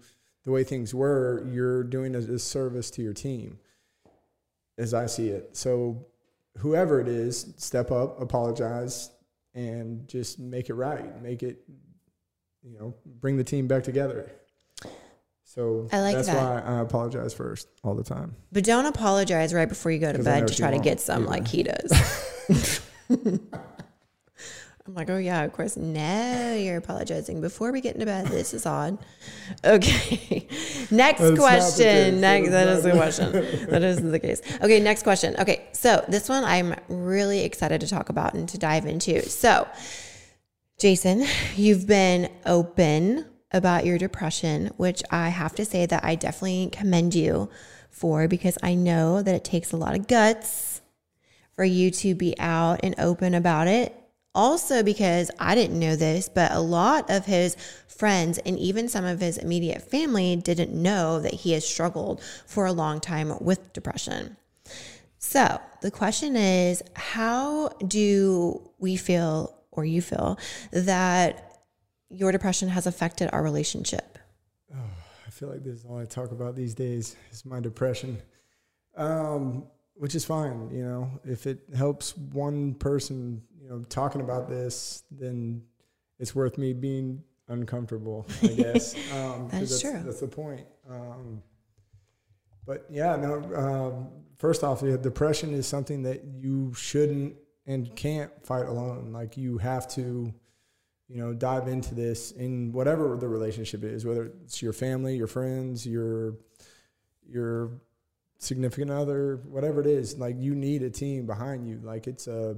[0.44, 3.58] the way things were, you're doing a disservice to your team,
[4.78, 5.56] as I see it.
[5.56, 6.06] So,
[6.58, 9.10] whoever it is, step up, apologize,
[9.54, 11.20] and just make it right.
[11.20, 11.58] Make it,
[12.62, 14.30] you know, bring the team back together.
[15.56, 16.36] So I like that's that.
[16.36, 18.36] why I apologize first all the time.
[18.52, 21.30] But don't apologize right before you go to bed to try to get some yeah.
[21.30, 22.80] like he does.
[24.86, 25.78] I'm like, oh yeah, of course.
[25.78, 28.26] No, you're apologizing before we get into bed.
[28.26, 28.98] This is odd.
[29.64, 30.46] Okay.
[30.90, 32.20] next That's question.
[32.20, 33.32] Next, that is the question.
[33.70, 34.42] that isn't the case.
[34.60, 35.36] Okay, next question.
[35.38, 39.22] Okay, so this one I'm really excited to talk about and to dive into.
[39.22, 39.66] So,
[40.78, 41.24] Jason,
[41.56, 43.24] you've been open
[43.56, 47.48] about your depression, which I have to say that I definitely commend you
[47.90, 50.82] for because I know that it takes a lot of guts
[51.54, 53.98] for you to be out and open about it.
[54.34, 57.56] Also, because I didn't know this, but a lot of his
[57.88, 62.66] friends and even some of his immediate family didn't know that he has struggled for
[62.66, 64.36] a long time with depression.
[65.18, 70.38] So the question is how do we feel, or you feel,
[70.70, 71.45] that
[72.10, 74.18] your depression has affected our relationship?
[75.26, 78.18] I feel like this is all I talk about these days is my depression,
[78.96, 79.64] um,
[79.94, 80.70] which is fine.
[80.70, 85.62] You know, if it helps one person, you know, talking about this, then
[86.18, 88.26] it's worth me being uncomfortable.
[88.42, 90.00] I guess um, That is that's, true.
[90.04, 90.66] That's the point.
[90.88, 91.42] Um,
[92.64, 93.42] but yeah, no.
[93.54, 97.34] Um, first off, yeah, depression is something that you shouldn't
[97.66, 99.12] and can't fight alone.
[99.12, 100.32] Like you have to
[101.08, 105.28] you know, dive into this in whatever the relationship is, whether it's your family, your
[105.28, 106.34] friends, your
[107.28, 107.70] your
[108.38, 110.18] significant other, whatever it is.
[110.18, 111.80] Like you need a team behind you.
[111.82, 112.56] Like it's a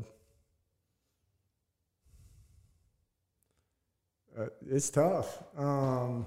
[4.38, 5.42] uh, it's tough.
[5.56, 6.26] Um,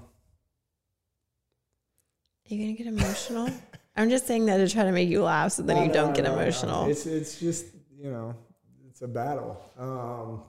[2.50, 3.50] Are you gonna get emotional?
[3.96, 6.10] I'm just saying that to try to make you laugh so then no, you don't
[6.10, 6.86] no, get emotional.
[6.86, 7.66] It's it's just
[7.98, 8.34] you know,
[8.88, 9.60] it's a battle.
[9.78, 10.42] Um,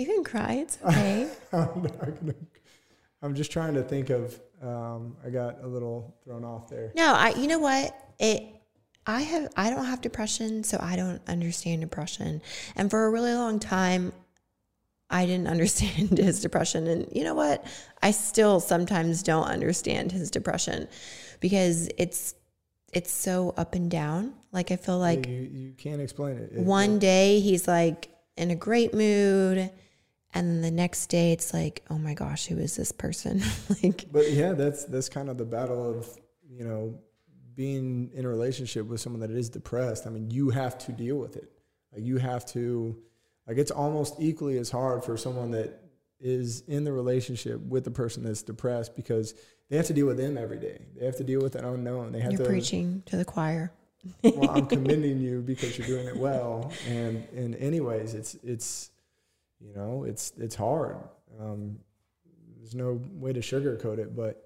[0.00, 1.28] you can cry, it's okay.
[1.52, 2.34] I'm gonna.
[3.22, 4.40] I'm just trying to think of.
[4.62, 6.92] Um, I got a little thrown off there.
[6.96, 7.94] No, I you know what?
[8.18, 8.44] It
[9.06, 12.42] I have I don't have depression, so I don't understand depression.
[12.76, 14.12] And for a really long time
[15.08, 17.64] I didn't understand his depression and you know what?
[18.02, 20.88] I still sometimes don't understand his depression
[21.40, 22.34] because it's
[22.92, 24.34] it's so up and down.
[24.52, 26.52] Like I feel like you, you can't explain it.
[26.54, 29.70] It- one day he's like in a great mood
[30.34, 33.42] and then the next day it's like, "Oh my gosh, who is this person?"
[33.82, 36.08] like but yeah, that's that's kind of the battle of
[36.48, 36.98] you know
[37.54, 40.06] being in a relationship with someone that is depressed.
[40.06, 41.50] I mean, you have to deal with it.
[41.92, 42.96] Like you have to,
[43.46, 45.82] like it's almost equally as hard for someone that
[46.20, 49.34] is in the relationship with the person that's depressed because
[49.68, 50.80] they have to deal with them every day.
[50.96, 52.12] They have to deal with an unknown.
[52.12, 53.72] They have to you're to preaching to the choir.
[54.22, 56.72] well, I'm commending you because you're doing it well.
[56.88, 58.90] And in anyways, it's it's
[59.60, 60.96] you know it's it's hard.
[61.40, 61.78] Um,
[62.58, 64.42] there's no way to sugarcoat it, but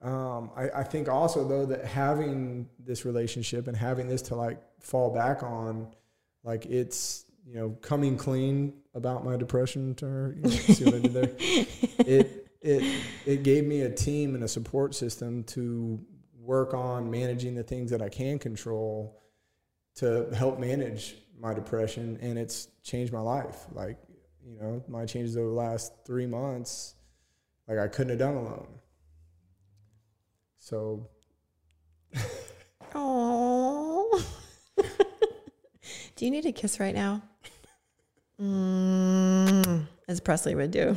[0.00, 4.58] um, I, I think also though that having this relationship and having this to like
[4.80, 5.88] fall back on,
[6.44, 10.34] like it's you know coming clean about my depression to her.
[10.36, 11.30] You know, see what I did there?
[12.06, 16.00] It it it gave me a team and a support system to
[16.40, 19.20] work on managing the things that I can control
[19.96, 23.98] to help manage my depression and it's changed my life like
[24.48, 26.94] you know my changes over the last three months
[27.66, 28.68] like I couldn't have done alone
[30.58, 31.08] so
[32.94, 34.24] Oh.
[36.16, 37.22] do you need a kiss right now?
[38.40, 40.96] Mm, as Presley would do.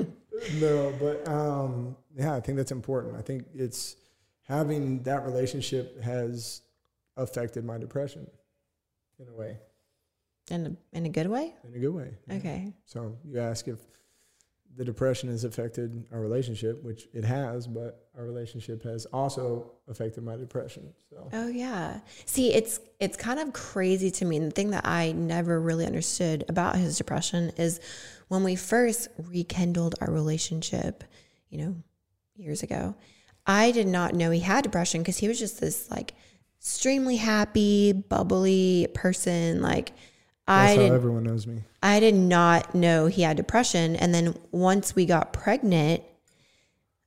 [0.60, 3.96] no but um yeah I think that's important I think it's
[4.42, 6.62] having that relationship has
[7.16, 8.26] affected my depression
[9.18, 9.58] in a way
[10.50, 11.54] in a, in a good way?
[11.66, 12.34] in a good way yeah.
[12.36, 12.72] Okay.
[12.84, 13.78] So you ask if
[14.76, 20.22] the depression has affected our relationship, which it has, but our relationship has also affected
[20.22, 20.92] my depression.
[21.10, 22.00] So Oh yeah.
[22.24, 24.36] See, it's it's kind of crazy to me.
[24.36, 27.80] And the thing that I never really understood about his depression is
[28.28, 31.04] when we first rekindled our relationship,
[31.48, 31.76] you know,
[32.36, 32.94] years ago,
[33.46, 36.14] I did not know he had depression because he was just this like
[36.58, 39.62] extremely happy, bubbly person.
[39.62, 39.92] Like
[40.50, 41.62] I how didn't everyone knows me.
[41.82, 43.96] I did not know he had depression.
[43.96, 46.02] And then once we got pregnant,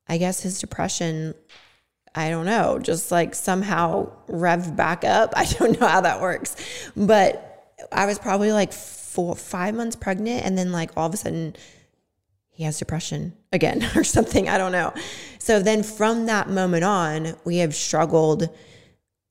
[0.08, 1.34] I guess his depression,
[2.16, 5.34] I don't know, just like somehow revved back up.
[5.36, 6.56] I don't know how that works.
[6.96, 10.46] But I was probably like four, five months pregnant.
[10.46, 11.56] And then, like, all of a sudden,
[12.50, 14.48] he has depression again or something.
[14.48, 14.94] I don't know.
[15.40, 18.50] So then from that moment on, we have struggled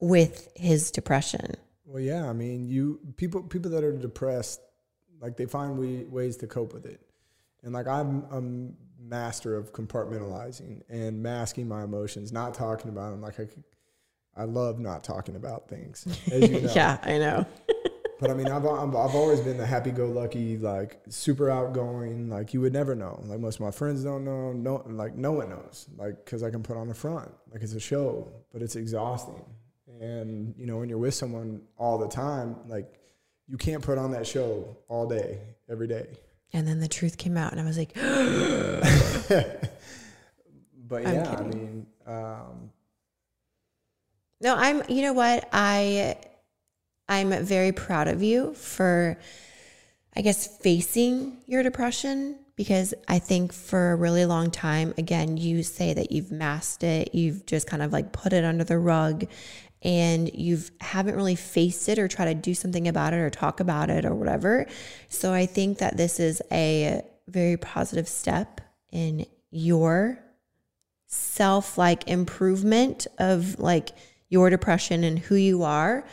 [0.01, 1.57] with his depression.
[1.93, 4.63] Well, yeah, I mean, you people people that are depressed,
[5.21, 7.03] like they find we, ways to cope with it,
[7.63, 8.41] and like I'm a
[8.99, 13.21] master of compartmentalizing and masking my emotions, not talking about them.
[13.21, 13.47] Like I,
[14.35, 16.73] I love not talking about things, as you know.
[16.75, 17.47] Yeah, I know.
[18.21, 22.31] But I mean, I've, I've I've always been the happy-go-lucky, like super outgoing.
[22.31, 23.21] Like you would never know.
[23.25, 24.53] Like most of my friends don't know.
[24.53, 25.89] No, like no one knows.
[25.97, 27.33] Like because I can put on a front.
[27.53, 29.45] Like it's a show, but it's exhausting.
[30.01, 33.01] And you know, when you're with someone all the time, like
[33.49, 35.39] you can't put on that show all day,
[35.69, 36.07] every day.
[36.53, 37.97] And then the truth came out, and I was like,
[40.93, 42.71] But yeah, I mean, um,
[44.43, 45.49] No, I'm you know what?
[45.55, 46.19] I
[47.09, 49.19] I'm very proud of you for
[50.15, 55.63] I guess facing your depression because I think for a really long time, again, you
[55.63, 59.25] say that you've masked it, you've just kind of like put it under the rug
[59.83, 63.61] and you haven't really faced it or try to do something about it or talk
[63.61, 64.67] about it or whatever.
[65.09, 68.61] So I think that this is a very positive step
[68.91, 70.19] in your
[71.07, 73.91] self like improvement of like
[74.29, 76.07] your depression and who you are.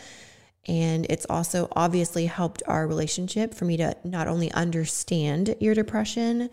[0.68, 6.50] And it's also obviously helped our relationship for me to not only understand your depression,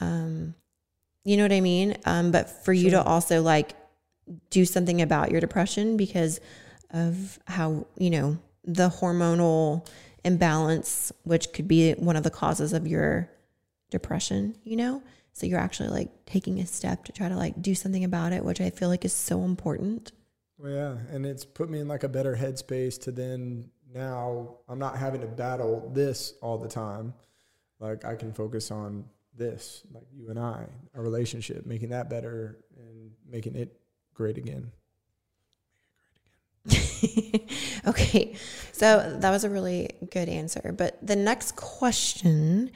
[0.00, 0.54] um,
[1.24, 1.96] you know what I mean?
[2.04, 3.74] Um, but for you to also like
[4.50, 6.40] do something about your depression because
[6.90, 9.86] of how, you know, the hormonal
[10.24, 13.30] imbalance, which could be one of the causes of your
[13.90, 15.02] depression, you know?
[15.32, 18.44] So you're actually like taking a step to try to like do something about it,
[18.44, 20.12] which I feel like is so important.
[20.58, 24.78] Well, yeah, and it's put me in like a better headspace to then now I'm
[24.78, 27.14] not having to battle this all the time.
[27.80, 29.04] Like I can focus on
[29.36, 33.76] this, like you and I, our relationship, making that better and making it
[34.14, 34.70] great again.
[37.86, 38.34] okay,
[38.72, 40.74] so that was a really good answer.
[40.76, 42.70] But the next question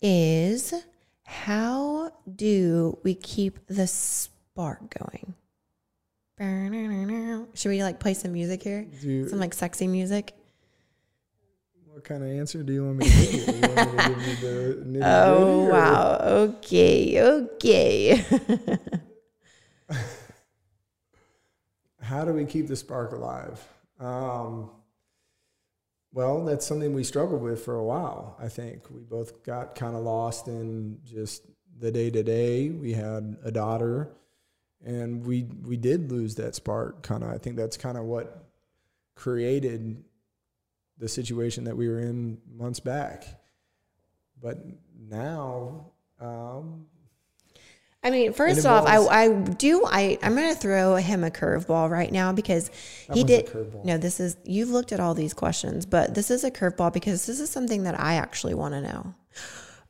[0.00, 0.72] is
[1.24, 5.34] how do we keep the spark going?
[7.54, 8.86] Should we like play some music here?
[9.00, 10.34] You, some like sexy music?
[11.86, 13.38] What kind of answer do you want me to give you?
[13.38, 16.18] you to give oh, wow.
[16.20, 17.22] Okay.
[17.22, 18.24] Okay.
[22.04, 23.66] how do we keep the spark alive?
[23.98, 24.70] Um,
[26.12, 28.36] well, that's something we struggled with for a while.
[28.38, 31.46] I think we both got kind of lost in just
[31.80, 32.68] the day to day.
[32.68, 34.10] We had a daughter,
[34.84, 37.02] and we we did lose that spark.
[37.02, 38.44] Kind of, I think that's kind of what
[39.16, 40.04] created
[40.98, 43.24] the situation that we were in months back.
[44.40, 44.58] But
[45.08, 45.86] now,
[46.20, 46.86] um,
[48.04, 52.12] I mean, first off, I, I do I I'm gonna throw him a curveball right
[52.12, 52.70] now because
[53.12, 53.50] he did
[53.82, 57.24] no, this is you've looked at all these questions, but this is a curveball because
[57.24, 59.14] this is something that I actually want to know.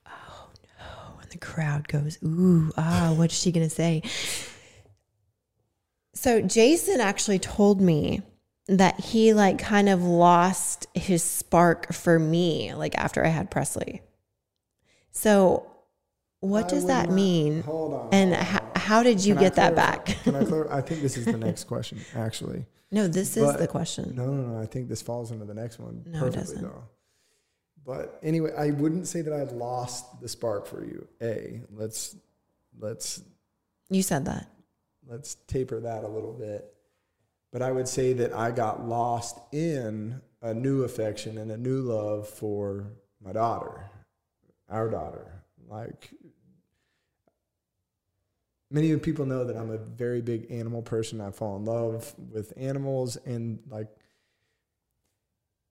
[0.07, 0.49] Oh
[0.79, 1.19] no.
[1.21, 4.03] And the crowd goes, ooh, ah, what's she gonna say?
[6.15, 8.23] So Jason actually told me
[8.69, 14.03] that he like kind of lost his spark for me, like after I had Presley.
[15.11, 15.67] So
[16.45, 17.62] what does that not, mean?
[17.62, 18.09] Hold on.
[18.12, 18.70] And hold on.
[18.76, 20.07] how did you can get that back?
[20.24, 20.76] can I clarify?
[20.78, 22.66] I think this is the next question, actually.
[22.90, 24.14] No, this but, is the question.
[24.14, 24.62] No, no, no.
[24.62, 26.62] I think this falls into the next one no, perfectly, it doesn't.
[26.62, 26.84] though.
[27.84, 31.07] But anyway, I wouldn't say that I lost the spark for you.
[31.20, 32.16] A, let's
[32.78, 33.22] let's.
[33.90, 34.49] You said that.
[35.07, 36.72] Let's taper that a little bit.
[37.53, 41.80] But I would say that I got lost in a new affection and a new
[41.82, 42.92] love for
[43.22, 43.90] my daughter,
[44.68, 45.42] our daughter.
[45.68, 46.11] Like
[48.71, 51.21] many of people know that I'm a very big animal person.
[51.21, 53.89] I fall in love with animals and like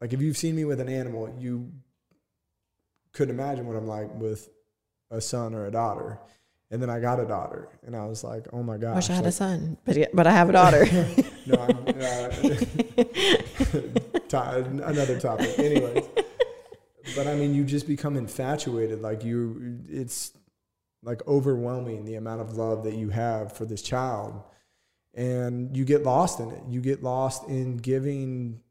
[0.04, 1.72] like if you've seen me with an animal, you
[3.14, 4.50] couldn't imagine what I'm like with
[5.10, 6.20] a son or a daughter.
[6.72, 9.14] And then I got a daughter, and I was like, "Oh my gosh!" Wish I
[9.14, 10.86] had like, a son, but yeah, but I have a daughter.
[11.46, 12.32] no, I'm, uh,
[14.84, 15.60] another topic.
[15.60, 16.04] Anyways,
[17.16, 19.04] but I mean, you just become infatuated.
[19.04, 20.32] Like you, it's
[21.04, 24.41] like overwhelming the amount of love that you have for this child.
[25.14, 26.64] And you get lost in it.
[26.68, 28.62] You get lost in giving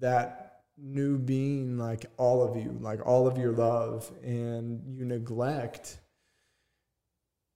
[0.00, 4.10] that new being like all of you like all of your love.
[4.22, 5.98] And you neglect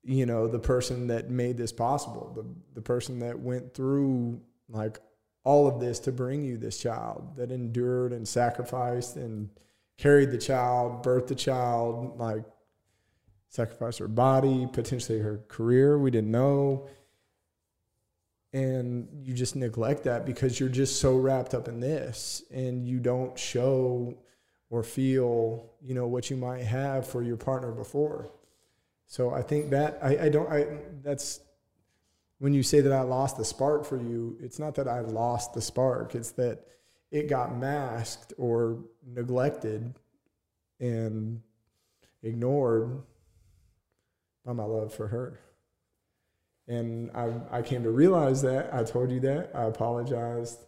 [0.02, 4.98] you know the person that made this possible the the person that went through like
[5.44, 9.50] all of this to bring you this child that endured and sacrificed and
[9.98, 12.44] carried the child birthed the child like
[13.50, 15.98] sacrifice her body, potentially her career.
[15.98, 16.88] We didn't know.
[18.52, 22.98] And you just neglect that because you're just so wrapped up in this and you
[22.98, 24.16] don't show
[24.70, 28.30] or feel, you know, what you might have for your partner before.
[29.06, 30.66] So I think that I, I don't I
[31.02, 31.40] that's
[32.38, 35.54] when you say that I lost the spark for you, it's not that I lost
[35.54, 36.66] the spark, it's that
[37.10, 39.94] it got masked or neglected
[40.78, 41.42] and
[42.22, 43.02] ignored
[44.50, 45.38] by my love for her.
[46.66, 48.72] And I, I came to realize that.
[48.72, 49.50] I told you that.
[49.54, 50.58] I apologized.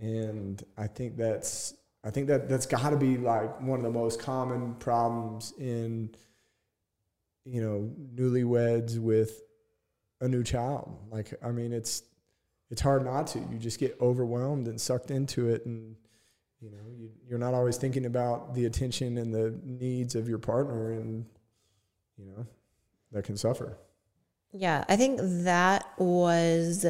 [0.00, 3.90] And I think that's I think that that's got to be like one of the
[3.90, 6.10] most common problems in
[7.44, 9.42] you know newlyweds with
[10.20, 10.96] a new child.
[11.10, 12.04] Like I mean, it's
[12.70, 13.40] it's hard not to.
[13.40, 15.96] You just get overwhelmed and sucked into it, and
[16.60, 20.38] you know you, you're not always thinking about the attention and the needs of your
[20.38, 21.26] partner, and
[22.16, 22.46] you know,
[23.12, 23.78] that can suffer.
[24.52, 26.86] Yeah, I think that was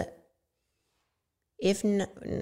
[1.59, 1.83] if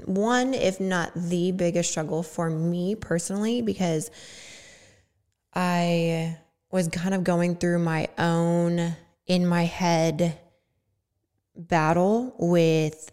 [0.07, 4.11] one if not the biggest struggle for me personally because
[5.55, 6.37] I
[6.71, 8.95] was kind of going through my own
[9.27, 10.39] in my head
[11.57, 13.11] battle with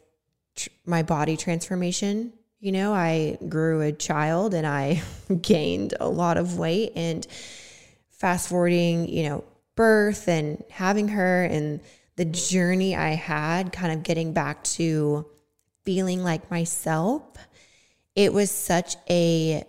[0.55, 2.33] tr- my body transformation.
[2.59, 5.01] You know, I grew a child and I
[5.41, 7.25] gained a lot of weight and
[8.11, 9.43] fast forwarding, you know,
[9.75, 11.79] birth and having her and
[12.15, 15.25] the journey I had kind of getting back to
[15.83, 17.23] feeling like myself.
[18.15, 19.63] It was such a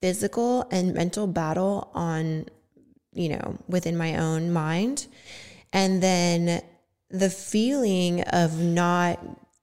[0.00, 2.46] physical and mental battle on,
[3.12, 5.06] you know, within my own mind.
[5.72, 6.62] And then
[7.10, 9.18] the feeling of not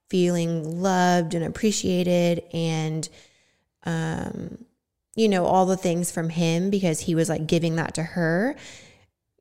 [0.10, 3.08] feeling loved and appreciated and,
[3.84, 4.66] um,
[5.16, 8.56] you know, all the things from him because he was like giving that to her,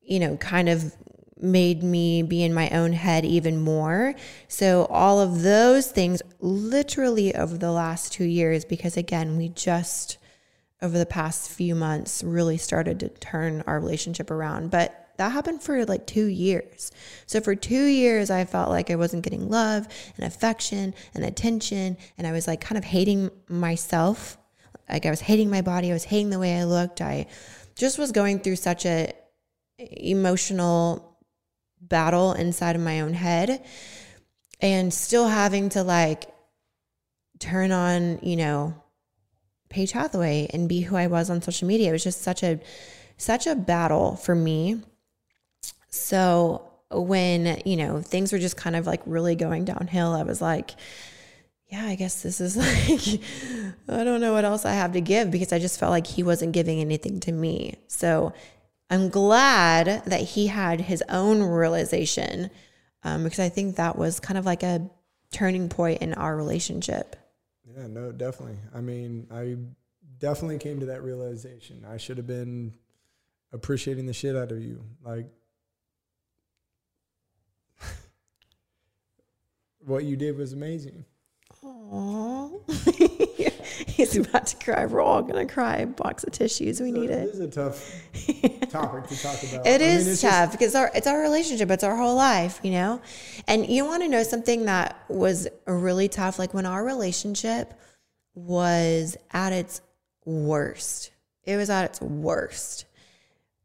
[0.07, 0.95] you know, kind of
[1.39, 4.15] made me be in my own head even more.
[4.49, 10.19] So, all of those things literally over the last two years, because again, we just
[10.83, 14.71] over the past few months really started to turn our relationship around.
[14.71, 16.91] But that happened for like two years.
[17.27, 19.87] So, for two years, I felt like I wasn't getting love
[20.17, 21.97] and affection and attention.
[22.17, 24.39] And I was like kind of hating myself.
[24.89, 25.91] Like, I was hating my body.
[25.91, 27.01] I was hating the way I looked.
[27.01, 27.27] I
[27.75, 29.13] just was going through such a
[29.79, 31.18] emotional
[31.81, 33.62] battle inside of my own head
[34.61, 36.27] and still having to like
[37.39, 38.74] turn on, you know,
[39.68, 41.91] Paige Hathaway and be who I was on social media.
[41.91, 42.61] It was just such a
[43.18, 44.83] such a battle for me.
[45.89, 50.41] So when, you know, things were just kind of like really going downhill, I was
[50.41, 50.74] like,
[51.68, 53.20] yeah, I guess this is like,
[53.89, 56.22] I don't know what else I have to give because I just felt like he
[56.22, 57.74] wasn't giving anything to me.
[57.89, 58.33] So
[58.89, 62.51] I'm glad that he had his own realization
[63.03, 64.89] um, because I think that was kind of like a
[65.32, 67.16] turning point in our relationship.
[67.76, 68.59] Yeah, no, definitely.
[68.74, 69.57] I mean, I
[70.18, 71.84] definitely came to that realization.
[71.89, 72.74] I should have been
[73.53, 74.84] appreciating the shit out of you.
[75.03, 75.26] Like,
[79.84, 81.05] what you did was amazing.
[81.64, 82.61] Aww.
[83.97, 84.85] He's about to cry.
[84.85, 85.87] We're all gonna cry.
[85.87, 86.83] Box of tissues.
[86.83, 87.29] We need it.
[87.29, 87.93] It is a tough
[88.71, 89.67] topic to talk about.
[89.67, 91.71] It I is mean, tough just, because our it's our relationship.
[91.71, 93.01] It's our whole life, you know.
[93.49, 96.39] And you want to know something that was really tough?
[96.39, 97.73] Like when our relationship
[98.35, 99.81] was at its
[100.27, 101.11] worst.
[101.45, 102.85] It was at its worst.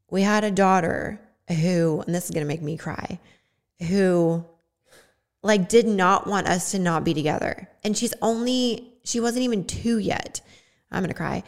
[0.10, 1.20] We had a daughter
[1.50, 3.20] who, and this is gonna make me cry,
[3.86, 4.46] who
[5.44, 7.68] like did not want us to not be together.
[7.84, 10.42] And she's only she wasn't even 2 yet.
[10.92, 11.44] I'm to cry.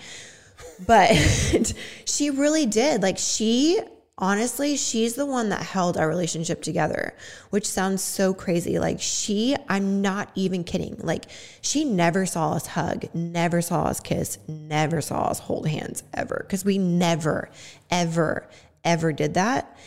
[0.86, 1.14] But
[2.06, 3.02] she really did.
[3.02, 3.80] Like she
[4.18, 7.16] honestly, she's the one that held our relationship together,
[7.50, 8.80] which sounds so crazy.
[8.80, 10.98] Like she, I'm not even kidding.
[11.00, 11.26] Like
[11.62, 16.46] she never saw us hug, never saw us kiss, never saw us hold hands ever
[16.50, 17.50] cuz we never
[17.90, 18.48] ever
[18.84, 19.78] ever did that.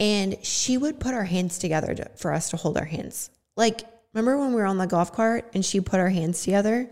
[0.00, 3.30] And she would put our hands together to, for us to hold our hands.
[3.56, 6.88] Like, remember when we were on the golf cart and she put our hands together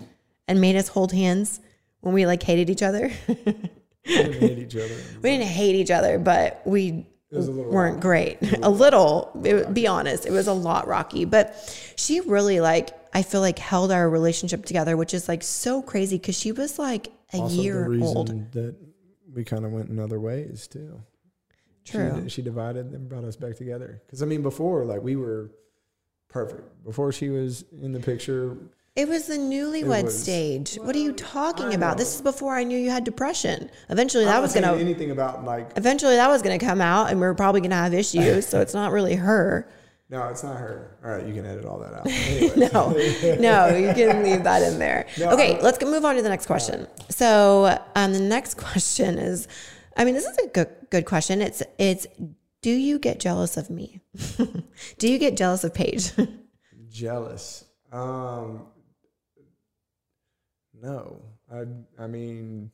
[0.52, 1.60] and made us hold hands
[2.00, 3.10] when we like hated each other?
[3.28, 3.34] we
[4.04, 4.96] didn't hate each other.
[5.20, 8.38] We didn't hate each other, but we weren't great.
[8.62, 11.24] A little, it, be honest, it was a lot rocky.
[11.24, 11.56] But
[11.96, 16.18] she really like, I feel like held our relationship together, which is like so crazy
[16.18, 18.52] because she was like a also year old.
[18.52, 18.76] That
[19.32, 21.00] we kind of went in other ways too.
[21.84, 22.22] True.
[22.24, 24.02] She, she divided and brought us back together.
[24.06, 25.50] Because I mean, before like we were
[26.28, 26.84] perfect.
[26.84, 28.56] Before she was in the picture,
[28.94, 30.76] it was the newlywed was, stage.
[30.76, 31.96] Well, what are you talking about?
[31.96, 33.70] This is before I knew you had depression.
[33.88, 35.70] Eventually, that was gonna anything about like.
[35.76, 38.46] Eventually, that was gonna come out, and we are probably gonna have issues.
[38.46, 39.68] so it's not really her.
[40.10, 40.98] No, it's not her.
[41.02, 42.04] All right, you can edit all that out.
[42.58, 42.90] no,
[43.40, 45.06] no, you can leave that in there.
[45.18, 46.80] No, okay, let's move on to the next question.
[46.80, 47.12] Right.
[47.12, 49.48] So, um, the next question is,
[49.96, 51.40] I mean, this is a good good question.
[51.40, 52.06] It's it's
[52.60, 54.02] do you get jealous of me?
[54.98, 56.12] Do you get jealous of Paige?
[56.90, 57.64] jealous.
[57.90, 58.66] Um,
[60.82, 61.22] no.
[61.50, 61.64] I
[61.98, 62.70] I mean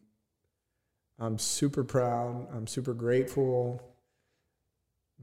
[1.19, 2.49] I'm super proud.
[2.53, 3.83] I'm super grateful,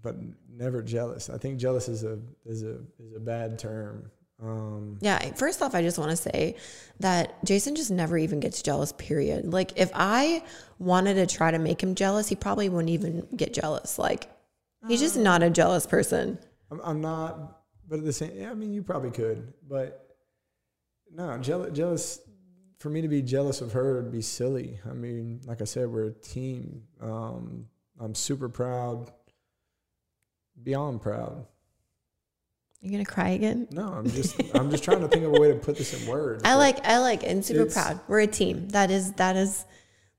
[0.01, 0.15] but
[0.49, 1.29] never jealous.
[1.29, 4.11] I think jealous is a is a is a bad term.
[4.41, 5.33] Um, yeah.
[5.35, 6.57] First off, I just want to say
[6.99, 8.91] that Jason just never even gets jealous.
[8.91, 9.51] Period.
[9.51, 10.43] Like if I
[10.77, 13.97] wanted to try to make him jealous, he probably wouldn't even get jealous.
[13.97, 14.29] Like
[14.87, 16.37] He's just not a jealous person.
[16.71, 20.15] I'm, I'm not, but at the same, yeah, I mean, you probably could, but
[21.11, 22.19] no, jealous, jealous.
[22.85, 24.79] For me to be jealous of her would be silly.
[24.87, 26.83] I mean, like I said, we're a team.
[27.01, 27.65] Um,
[27.99, 29.09] I'm super proud
[30.61, 31.47] beyond proud.
[32.81, 33.67] You're gonna cry again.
[33.71, 36.07] No, I'm just I'm just trying to think of a way to put this in
[36.07, 36.43] words.
[36.45, 38.01] I like I like and super proud.
[38.07, 38.69] We're a team.
[38.69, 39.65] That is that is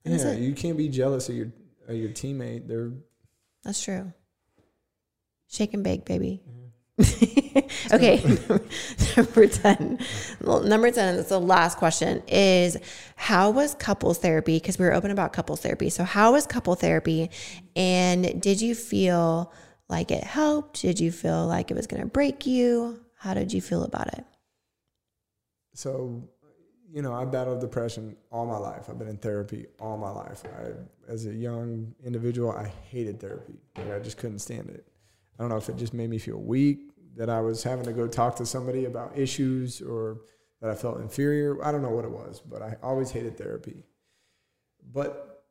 [0.03, 0.41] that is Yeah, it.
[0.41, 1.53] you can't be jealous of your
[1.87, 2.67] of your teammate.
[2.67, 2.91] They're
[3.63, 4.13] That's true.
[5.47, 6.43] Shake and bake, baby.
[6.45, 6.66] Mm-hmm.
[7.93, 8.23] Okay,
[9.17, 9.99] number 10.
[10.41, 12.77] Well, number 10, that's the last question, is
[13.17, 14.57] how was couples therapy?
[14.57, 15.91] Because we were open about couples therapy.
[15.91, 17.31] So, how was couple therapy?
[17.75, 19.53] And did you feel
[19.89, 20.81] like it helped?
[20.81, 23.01] Did you feel like it was going to break you?
[23.19, 24.25] How did you feel about it?
[25.77, 26.23] so
[26.93, 28.89] you know, I battled depression all my life.
[28.89, 30.45] I've been in therapy all my life.
[30.47, 33.55] I, as a young individual, I hated therapy.
[33.77, 34.87] Like, I just couldn't stand it.
[35.39, 36.81] I don't know if it just made me feel weak
[37.17, 40.19] that I was having to go talk to somebody about issues or
[40.61, 41.63] that I felt inferior.
[41.65, 43.85] I don't know what it was, but I always hated therapy.
[44.93, 45.45] But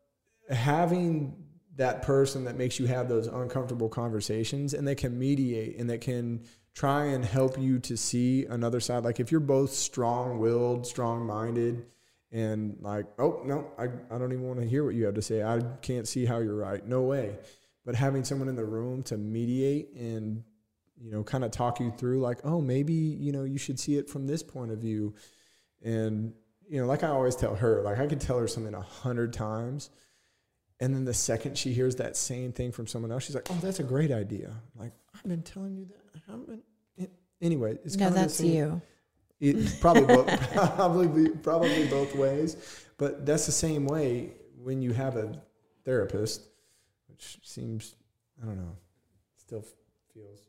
[0.50, 1.36] having
[1.76, 5.98] that person that makes you have those uncomfortable conversations and they can mediate and they
[5.98, 9.04] can try and help you to see another side.
[9.04, 11.86] Like if you're both strong willed, strong minded,
[12.32, 15.22] and like, oh, no, I, I don't even want to hear what you have to
[15.22, 15.42] say.
[15.42, 16.86] I can't see how you're right.
[16.86, 17.38] No way.
[17.86, 20.44] But having someone in the room to mediate and,
[21.00, 23.98] you know, kind of talk you through, like, oh, maybe, you know, you should see
[23.98, 25.14] it from this point of view.
[25.84, 26.34] And,
[26.68, 29.34] you know, like I always tell her, like I could tell her something a hundred
[29.34, 29.92] times.
[30.80, 33.58] And then the second she hears that same thing from someone else, she's like, "Oh,
[33.62, 36.02] that's a great idea." Like I've been telling you that.
[36.16, 36.62] I haven't been.
[36.98, 37.12] it-
[37.42, 38.82] Anyway, it's no, kind of that's you.
[39.40, 42.58] It's probably both, probably probably both ways,
[42.98, 44.32] but that's the same way
[44.62, 45.42] when you have a
[45.86, 46.42] therapist,
[47.16, 47.96] which seems
[48.42, 48.76] I don't know,
[49.38, 49.64] still
[50.14, 50.40] feels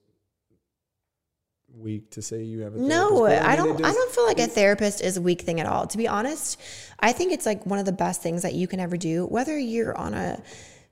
[1.73, 2.89] weak to say you have a therapist.
[2.89, 3.85] No, I, mean, don't.
[3.85, 5.87] I don't feel like a therapist is a weak thing at all.
[5.87, 6.61] To be honest,
[6.99, 9.57] I think it's like one of the best things that you can ever do, whether
[9.57, 10.43] you're on a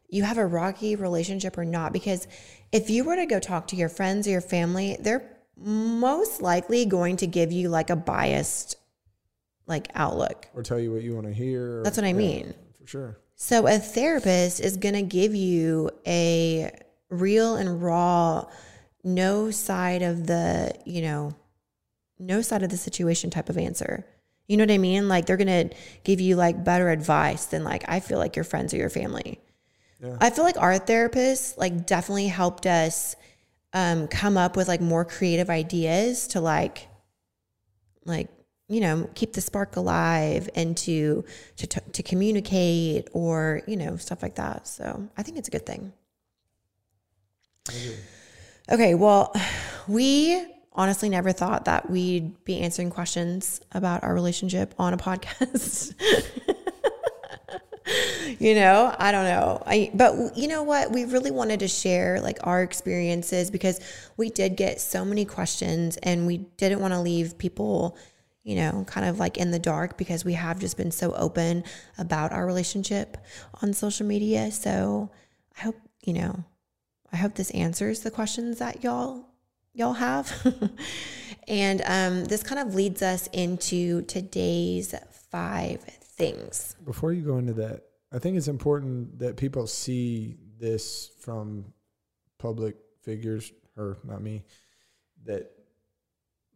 [0.09, 1.93] you have a rocky relationship or not.
[1.93, 2.29] Because
[2.71, 6.85] if you were to go talk to your friends or your family, they're most likely
[6.87, 8.77] going to give you like a biased
[9.67, 10.47] like outlook.
[10.55, 11.83] or tell you what you want to hear.
[11.83, 12.55] That's what I yeah, mean.
[12.81, 13.19] for sure.
[13.45, 16.71] So a therapist is going to give you a
[17.11, 18.47] real and raw,
[19.05, 21.35] no side of the, you know,
[22.19, 24.07] no side of the situation type of answer.
[24.49, 25.09] You know what I mean?
[25.09, 28.47] Like they're going to give you like better advice than like I feel like your
[28.47, 29.39] friends or your family.
[30.03, 30.17] Yeah.
[30.23, 33.15] I feel like our therapist like definitely helped us
[33.75, 36.89] um, come up with like more creative ideas to like
[38.07, 38.31] like
[38.69, 41.25] you know keep the spark alive and to
[41.57, 44.67] to to, communicate or you know stuff like that.
[44.67, 45.93] So I think it's a good thing.
[48.71, 49.35] Okay, well,
[49.89, 55.95] we honestly never thought that we'd be answering questions about our relationship on a podcast.
[58.39, 59.63] you know, I don't know.
[59.67, 60.91] I but you know what?
[60.91, 63.81] We really wanted to share like our experiences because
[64.17, 67.97] we did get so many questions and we didn't want to leave people
[68.45, 71.65] you know, kind of like in the dark because we have just been so open
[71.99, 73.17] about our relationship
[73.63, 74.53] on social media.
[74.53, 75.11] So
[75.57, 76.45] I hope, you know,
[77.11, 79.25] I hope this answers the questions that y'all
[79.73, 80.31] y'all have.
[81.49, 84.95] and um, this kind of leads us into today's
[85.31, 86.77] five things.
[86.85, 87.83] Before you go into that,
[88.13, 91.65] I think it's important that people see this from
[92.39, 94.45] public figures, her, not me,
[95.25, 95.51] that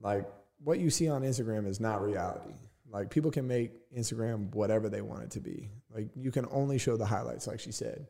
[0.01, 0.27] like
[0.63, 2.55] what you see on Instagram is not reality.
[2.91, 5.71] Like people can make Instagram whatever they want it to be.
[5.95, 8.07] Like you can only show the highlights, like she said.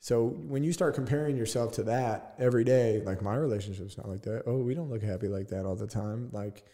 [0.00, 4.22] So when you start comparing yourself to that every day, like my relationship's not like
[4.22, 4.44] that.
[4.46, 6.30] Oh, we don't look happy like that all the time.
[6.32, 6.64] Like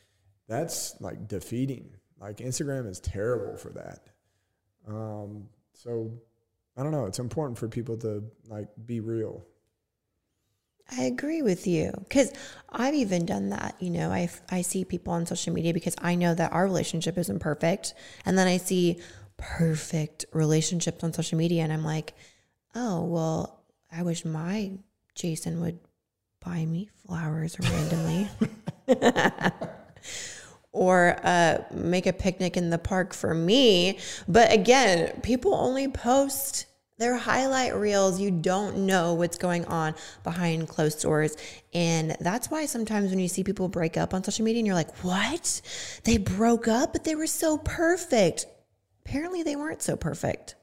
[0.46, 1.90] that's like defeating.
[2.20, 4.00] Like Instagram is terrible for that.
[4.86, 6.12] Um, so
[6.76, 7.06] I don't know.
[7.06, 9.44] It's important for people to like be real.
[10.90, 12.32] I agree with you because
[12.70, 13.76] I've even done that.
[13.80, 17.16] You know, I I see people on social media because I know that our relationship
[17.18, 19.00] isn't perfect, and then I see
[19.36, 22.14] perfect relationships on social media, and I'm like,
[22.74, 23.60] oh well,
[23.90, 24.72] I wish my
[25.14, 25.78] Jason would
[26.44, 28.28] buy me flowers randomly.
[30.72, 33.96] or uh, make a picnic in the park for me.
[34.26, 36.66] But again, people only post
[36.98, 38.20] their highlight reels.
[38.20, 41.36] You don't know what's going on behind closed doors.
[41.72, 44.76] And that's why sometimes when you see people break up on social media and you're
[44.76, 45.60] like, what?
[46.04, 48.46] They broke up, but they were so perfect.
[49.04, 50.54] Apparently, they weren't so perfect,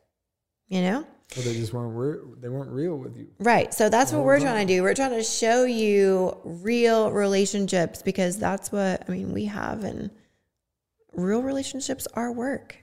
[0.68, 1.06] you know?
[1.36, 3.28] Well, they just weren't re- they weren't real with you.
[3.40, 3.74] Right.
[3.74, 4.84] So that's what we're trying to do.
[4.84, 10.12] We're trying to show you real relationships because that's what I mean, we have and
[11.14, 12.81] real relationships are work.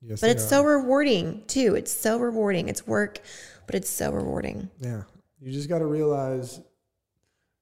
[0.00, 0.48] Yes, But it's are.
[0.48, 1.74] so rewarding too.
[1.74, 2.68] It's so rewarding.
[2.68, 3.18] It's work,
[3.66, 4.70] but it's so rewarding.
[4.80, 5.02] yeah.
[5.40, 6.60] You just got to realize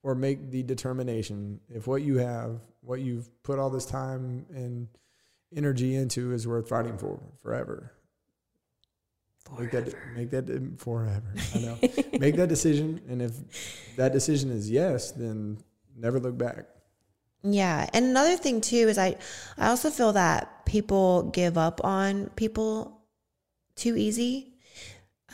[0.02, 4.88] or make the determination if what you have, what you've put all this time and
[5.54, 7.92] energy into is worth fighting for forever.
[9.58, 11.22] Make that make that forever.
[11.54, 11.78] I know.
[12.18, 13.34] make that decision and if
[13.96, 15.58] that decision is yes, then
[15.96, 16.66] never look back.
[17.48, 17.88] Yeah.
[17.92, 19.16] And another thing too is I
[19.56, 23.00] I also feel that people give up on people
[23.76, 24.54] too easy.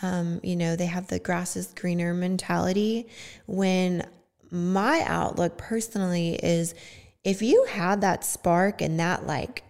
[0.02, 3.08] Um, you know, they have the grass is greener mentality
[3.46, 4.06] when
[4.50, 6.74] my outlook personally is
[7.24, 9.62] if you had that spark and that like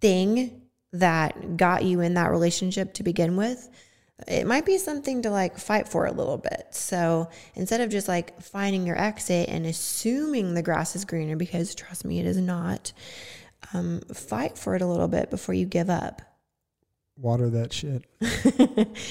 [0.00, 3.68] thing that got you in that relationship to begin with,
[4.26, 6.68] it might be something to like fight for a little bit.
[6.70, 11.74] So instead of just like finding your exit and assuming the grass is greener, because
[11.74, 12.92] trust me, it is not,
[13.72, 16.22] um, fight for it a little bit before you give up.
[17.16, 18.04] Water that shit.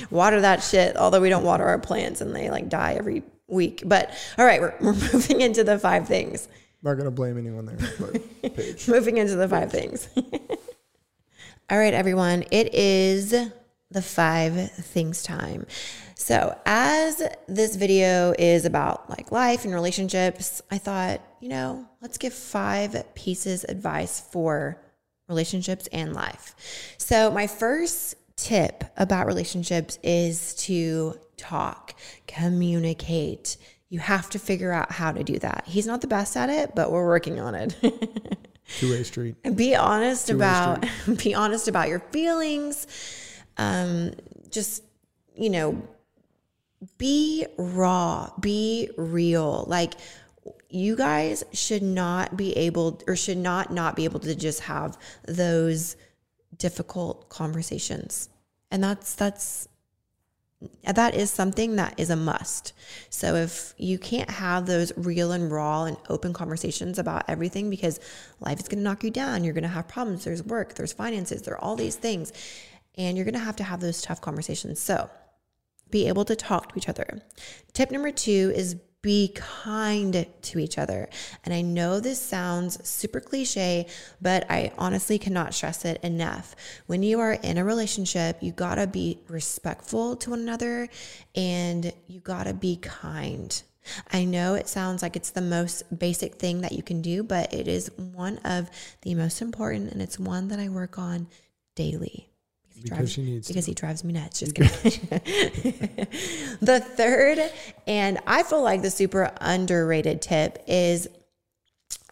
[0.11, 3.83] water that shit, although we don't water our plants and they like die every week.
[3.85, 6.47] But all right, we're, we're moving into the five things.
[6.83, 7.77] Not going to blame anyone there.
[8.87, 10.07] Moving into the five things.
[11.69, 12.43] all right, everyone.
[12.51, 13.33] It is
[13.91, 15.65] the five things time.
[16.15, 22.17] So, as this video is about like life and relationships, I thought, you know, let's
[22.17, 24.81] give five pieces advice for
[25.29, 26.55] relationships and life.
[26.97, 31.95] So, my first tip about relationships is to talk,
[32.27, 33.57] communicate.
[33.89, 35.63] You have to figure out how to do that.
[35.65, 37.75] He's not the best at it, but we're working on it.
[38.79, 39.35] Two way street.
[39.45, 41.19] And be honest Two-way about street.
[41.23, 42.85] be honest about your feelings
[43.57, 44.11] um,
[44.49, 44.83] just,
[45.35, 45.81] you know,
[46.97, 49.65] be raw, be real.
[49.67, 49.93] Like,
[50.69, 54.97] you guys should not be able or should not not be able to just have
[55.27, 55.95] those
[56.57, 58.29] difficult conversations
[58.71, 59.67] and that's that's
[60.91, 62.73] that is something that is a must.
[63.11, 67.99] So if you can't have those real and raw and open conversations about everything because
[68.39, 70.93] life is going to knock you down, you're going to have problems, there's work, there's
[70.93, 72.33] finances, there are all these things
[72.97, 74.79] and you're going to have to have those tough conversations.
[74.79, 75.09] So
[75.89, 77.21] be able to talk to each other.
[77.73, 81.07] Tip number two is be kind to each other.
[81.45, 83.87] And I know this sounds super cliche,
[84.21, 86.55] but I honestly cannot stress it enough.
[86.87, 90.89] When you are in a relationship, you gotta be respectful to one another
[91.35, 93.61] and you gotta be kind.
[94.11, 97.53] I know it sounds like it's the most basic thing that you can do, but
[97.53, 98.69] it is one of
[99.03, 101.27] the most important and it's one that I work on
[101.75, 102.29] daily
[102.83, 103.71] because drives, she needs because to.
[103.71, 104.39] he drives me nuts.
[104.39, 104.69] Just kidding.
[106.61, 107.39] the third,
[107.85, 111.07] and I feel like the super underrated tip is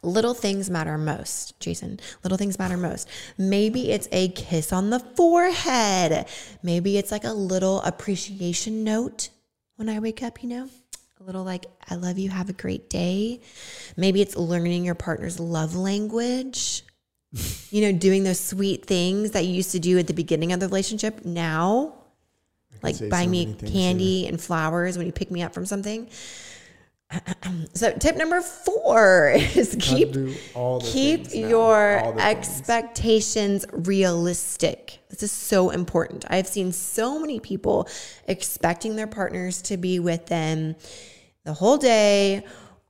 [0.05, 1.99] little things matter most, Jason.
[2.23, 3.09] Little things matter most.
[3.37, 6.27] Maybe it's a kiss on the forehead.
[6.63, 9.29] Maybe it's like a little appreciation note
[9.75, 10.69] when I wake up, you know?
[11.19, 13.41] A little like, I love you, have a great day.
[13.97, 16.84] Maybe it's learning your partner's love language
[17.71, 20.59] you know, doing those sweet things that you used to do at the beginning of
[20.59, 21.93] the relationship now,
[22.81, 26.07] like buy so me candy and flowers when you pick me up from something.
[27.73, 30.15] so tip number four is keep
[30.81, 34.99] keep your expectations realistic.
[35.09, 36.25] This is so important.
[36.29, 37.87] I've seen so many people
[38.27, 40.75] expecting their partners to be with them
[41.43, 42.43] the whole day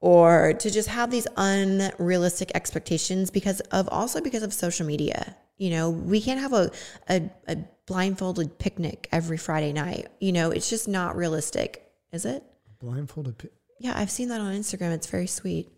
[0.06, 5.36] or to just have these unrealistic expectations because of also because of social media.
[5.58, 6.70] You know, we can't have a,
[7.10, 10.10] a, a blindfolded picnic every Friday night.
[10.20, 12.44] You know, it's just not realistic, is it?
[12.80, 13.40] Blindfolded.
[13.40, 13.50] Pi-
[13.80, 14.94] yeah, I've seen that on Instagram.
[14.94, 15.72] It's very sweet.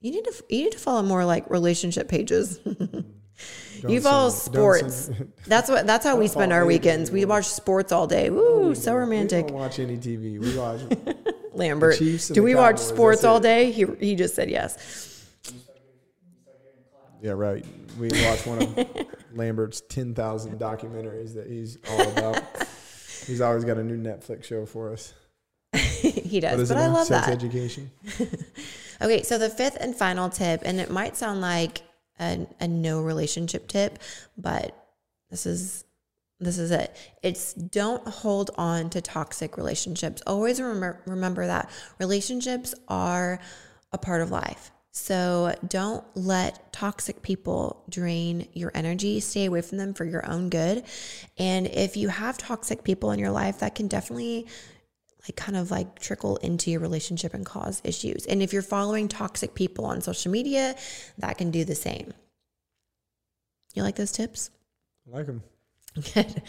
[0.00, 2.60] You need to you need to follow more like relationship pages.
[3.86, 5.10] you follow sports.
[5.46, 5.86] that's what.
[5.86, 7.10] That's how we spend our weekends.
[7.10, 8.30] We watch sports all day.
[8.30, 9.44] Woo, so romantic.
[9.44, 10.40] We don't watch any TV.
[10.40, 10.80] We watch
[11.58, 11.98] Lambert.
[11.98, 13.70] Do we watch sports all day?
[13.72, 15.26] He he just said yes.
[17.20, 17.64] Yeah, right.
[17.98, 18.88] We watch one of
[19.34, 22.42] Lambert's ten thousand documentaries that he's all about.
[23.26, 25.12] he's always got a new Netflix show for us.
[25.74, 27.32] he does, but I love Sex that.
[27.32, 27.90] education.
[29.02, 31.82] okay, so the fifth and final tip, and it might sound like
[32.18, 33.98] a, a no relationship tip,
[34.36, 34.74] but
[35.30, 35.84] this is
[36.40, 36.96] this is it.
[37.22, 40.22] It's don't hold on to toxic relationships.
[40.26, 43.40] Always remember, remember that relationships are
[43.92, 44.70] a part of life.
[44.92, 49.20] So don't let toxic people drain your energy.
[49.20, 50.84] Stay away from them for your own good.
[51.38, 54.46] And if you have toxic people in your life, that can definitely
[55.22, 58.26] like kind of like trickle into your relationship and cause issues.
[58.26, 60.74] And if you're following toxic people on social media,
[61.18, 62.12] that can do the same.
[63.74, 64.50] You like those tips?
[65.06, 65.42] I like them.
[66.14, 66.42] Good.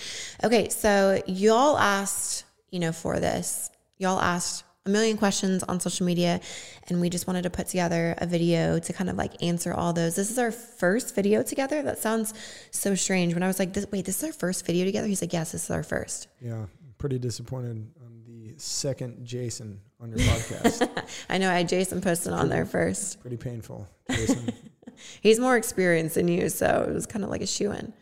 [0.43, 6.05] Okay, so y'all asked, you know, for this, y'all asked a million questions on social
[6.05, 6.39] media,
[6.87, 9.93] and we just wanted to put together a video to kind of like answer all
[9.93, 10.15] those.
[10.15, 11.81] This is our first video together.
[11.81, 12.33] That sounds
[12.71, 13.33] so strange.
[13.33, 15.51] When I was like, this, "Wait, this is our first video together," he's like, "Yes,
[15.51, 16.27] this is our first.
[16.41, 16.65] Yeah,
[16.97, 21.05] pretty disappointed on the second Jason on your podcast.
[21.29, 21.49] I know.
[21.49, 23.19] I had Jason posted on there first.
[23.21, 24.51] pretty painful, Jason,
[25.21, 27.93] He's more experienced than you, so it was kind of like a shoe in.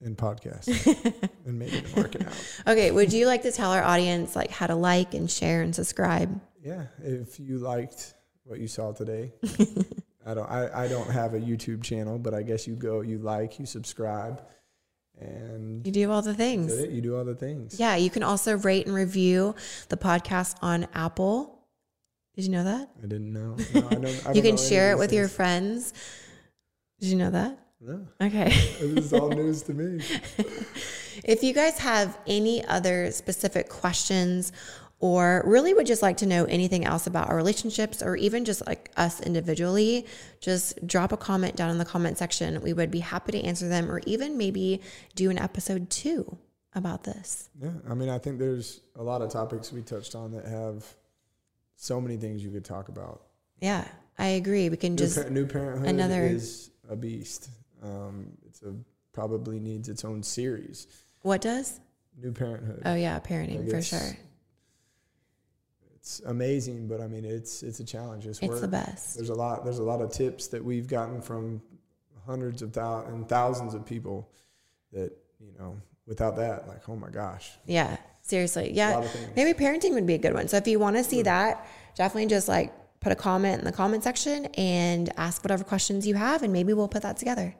[0.00, 0.68] In podcast
[1.46, 2.54] and making it working out.
[2.66, 5.74] Okay, would you like to tell our audience like how to like and share and
[5.74, 6.40] subscribe?
[6.62, 9.32] Yeah, if you liked what you saw today,
[10.26, 10.50] I don't.
[10.50, 13.66] I, I don't have a YouTube channel, but I guess you go, you like, you
[13.66, 14.42] subscribe,
[15.18, 16.78] and You do all the things.
[16.78, 17.78] You do all the things.
[17.78, 19.54] Yeah, you can also rate and review
[19.88, 21.58] the podcast on Apple.
[22.36, 22.90] Did you know that?
[22.98, 23.56] I didn't know.
[23.74, 25.92] No, I don't, I You can know share it with these your friends.
[27.00, 27.58] Did you know that?
[27.80, 28.48] No, Okay.
[28.80, 30.04] this is all news to me.
[31.24, 34.52] if you guys have any other specific questions
[34.98, 38.66] or really would just like to know anything else about our relationships or even just
[38.66, 40.06] like us individually,
[40.40, 42.60] just drop a comment down in the comment section.
[42.60, 44.82] We would be happy to answer them or even maybe
[45.14, 46.36] do an episode two
[46.74, 47.48] about this.
[47.58, 50.84] Yeah, I mean, I think there's a lot of topics we touched on that have
[51.76, 53.22] so many things you could talk about.
[53.58, 54.68] Yeah, I agree.
[54.68, 57.48] We can New, just, par- new parenthood another- is a beast.
[57.82, 58.74] Um, it's a
[59.12, 60.86] probably needs its own series.
[61.22, 61.80] what does?
[62.20, 62.82] New parenthood.
[62.84, 64.16] Oh, yeah, parenting Like for sure.
[65.96, 68.26] It's amazing, but I mean, it's it's a challenge.
[68.26, 69.16] It's, It's the best.
[69.16, 69.64] There's a lot.
[69.64, 71.60] There's a lot of tips that we've gotten from
[72.26, 74.30] hundreds of thou- and thousands of people.
[74.92, 75.76] That you know,
[76.06, 78.72] without that, like, oh my gosh, Yeah, seriously.
[78.72, 78.94] Yeah.
[78.94, 79.30] lot of things.
[79.36, 80.48] Maybe parenting would be a good one.
[80.48, 81.66] So if you want to see that,
[81.96, 86.14] definitely just like put a comment in the comment section and ask whatever questions you
[86.14, 87.54] have, and maybe we'll put that together.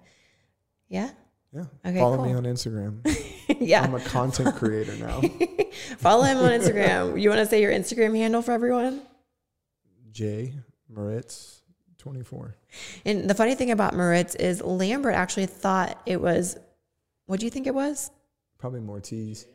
[0.91, 1.11] Yeah.
[1.53, 1.65] Yeah.
[1.85, 2.39] Okay, Follow me cool.
[2.39, 3.57] on Instagram.
[3.61, 3.83] yeah.
[3.83, 5.21] I'm a content creator now.
[5.99, 7.21] Follow him on Instagram.
[7.21, 9.01] You want to say your Instagram handle for everyone?
[10.13, 10.53] J
[10.89, 11.63] Moritz,
[11.99, 12.55] 24.
[13.05, 16.57] And the funny thing about Moritz is Lambert actually thought it was,
[17.27, 18.11] what do you think it was?
[18.59, 19.47] Probably more T's.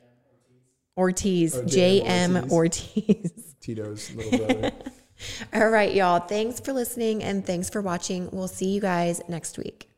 [0.97, 1.55] Ortiz.
[1.55, 2.38] Oh, J.M.
[2.38, 3.55] M Ortiz.
[3.61, 4.71] Tito's little brother.
[5.53, 6.19] All right, y'all.
[6.19, 8.29] Thanks for listening and thanks for watching.
[8.31, 9.89] We'll see you guys next week.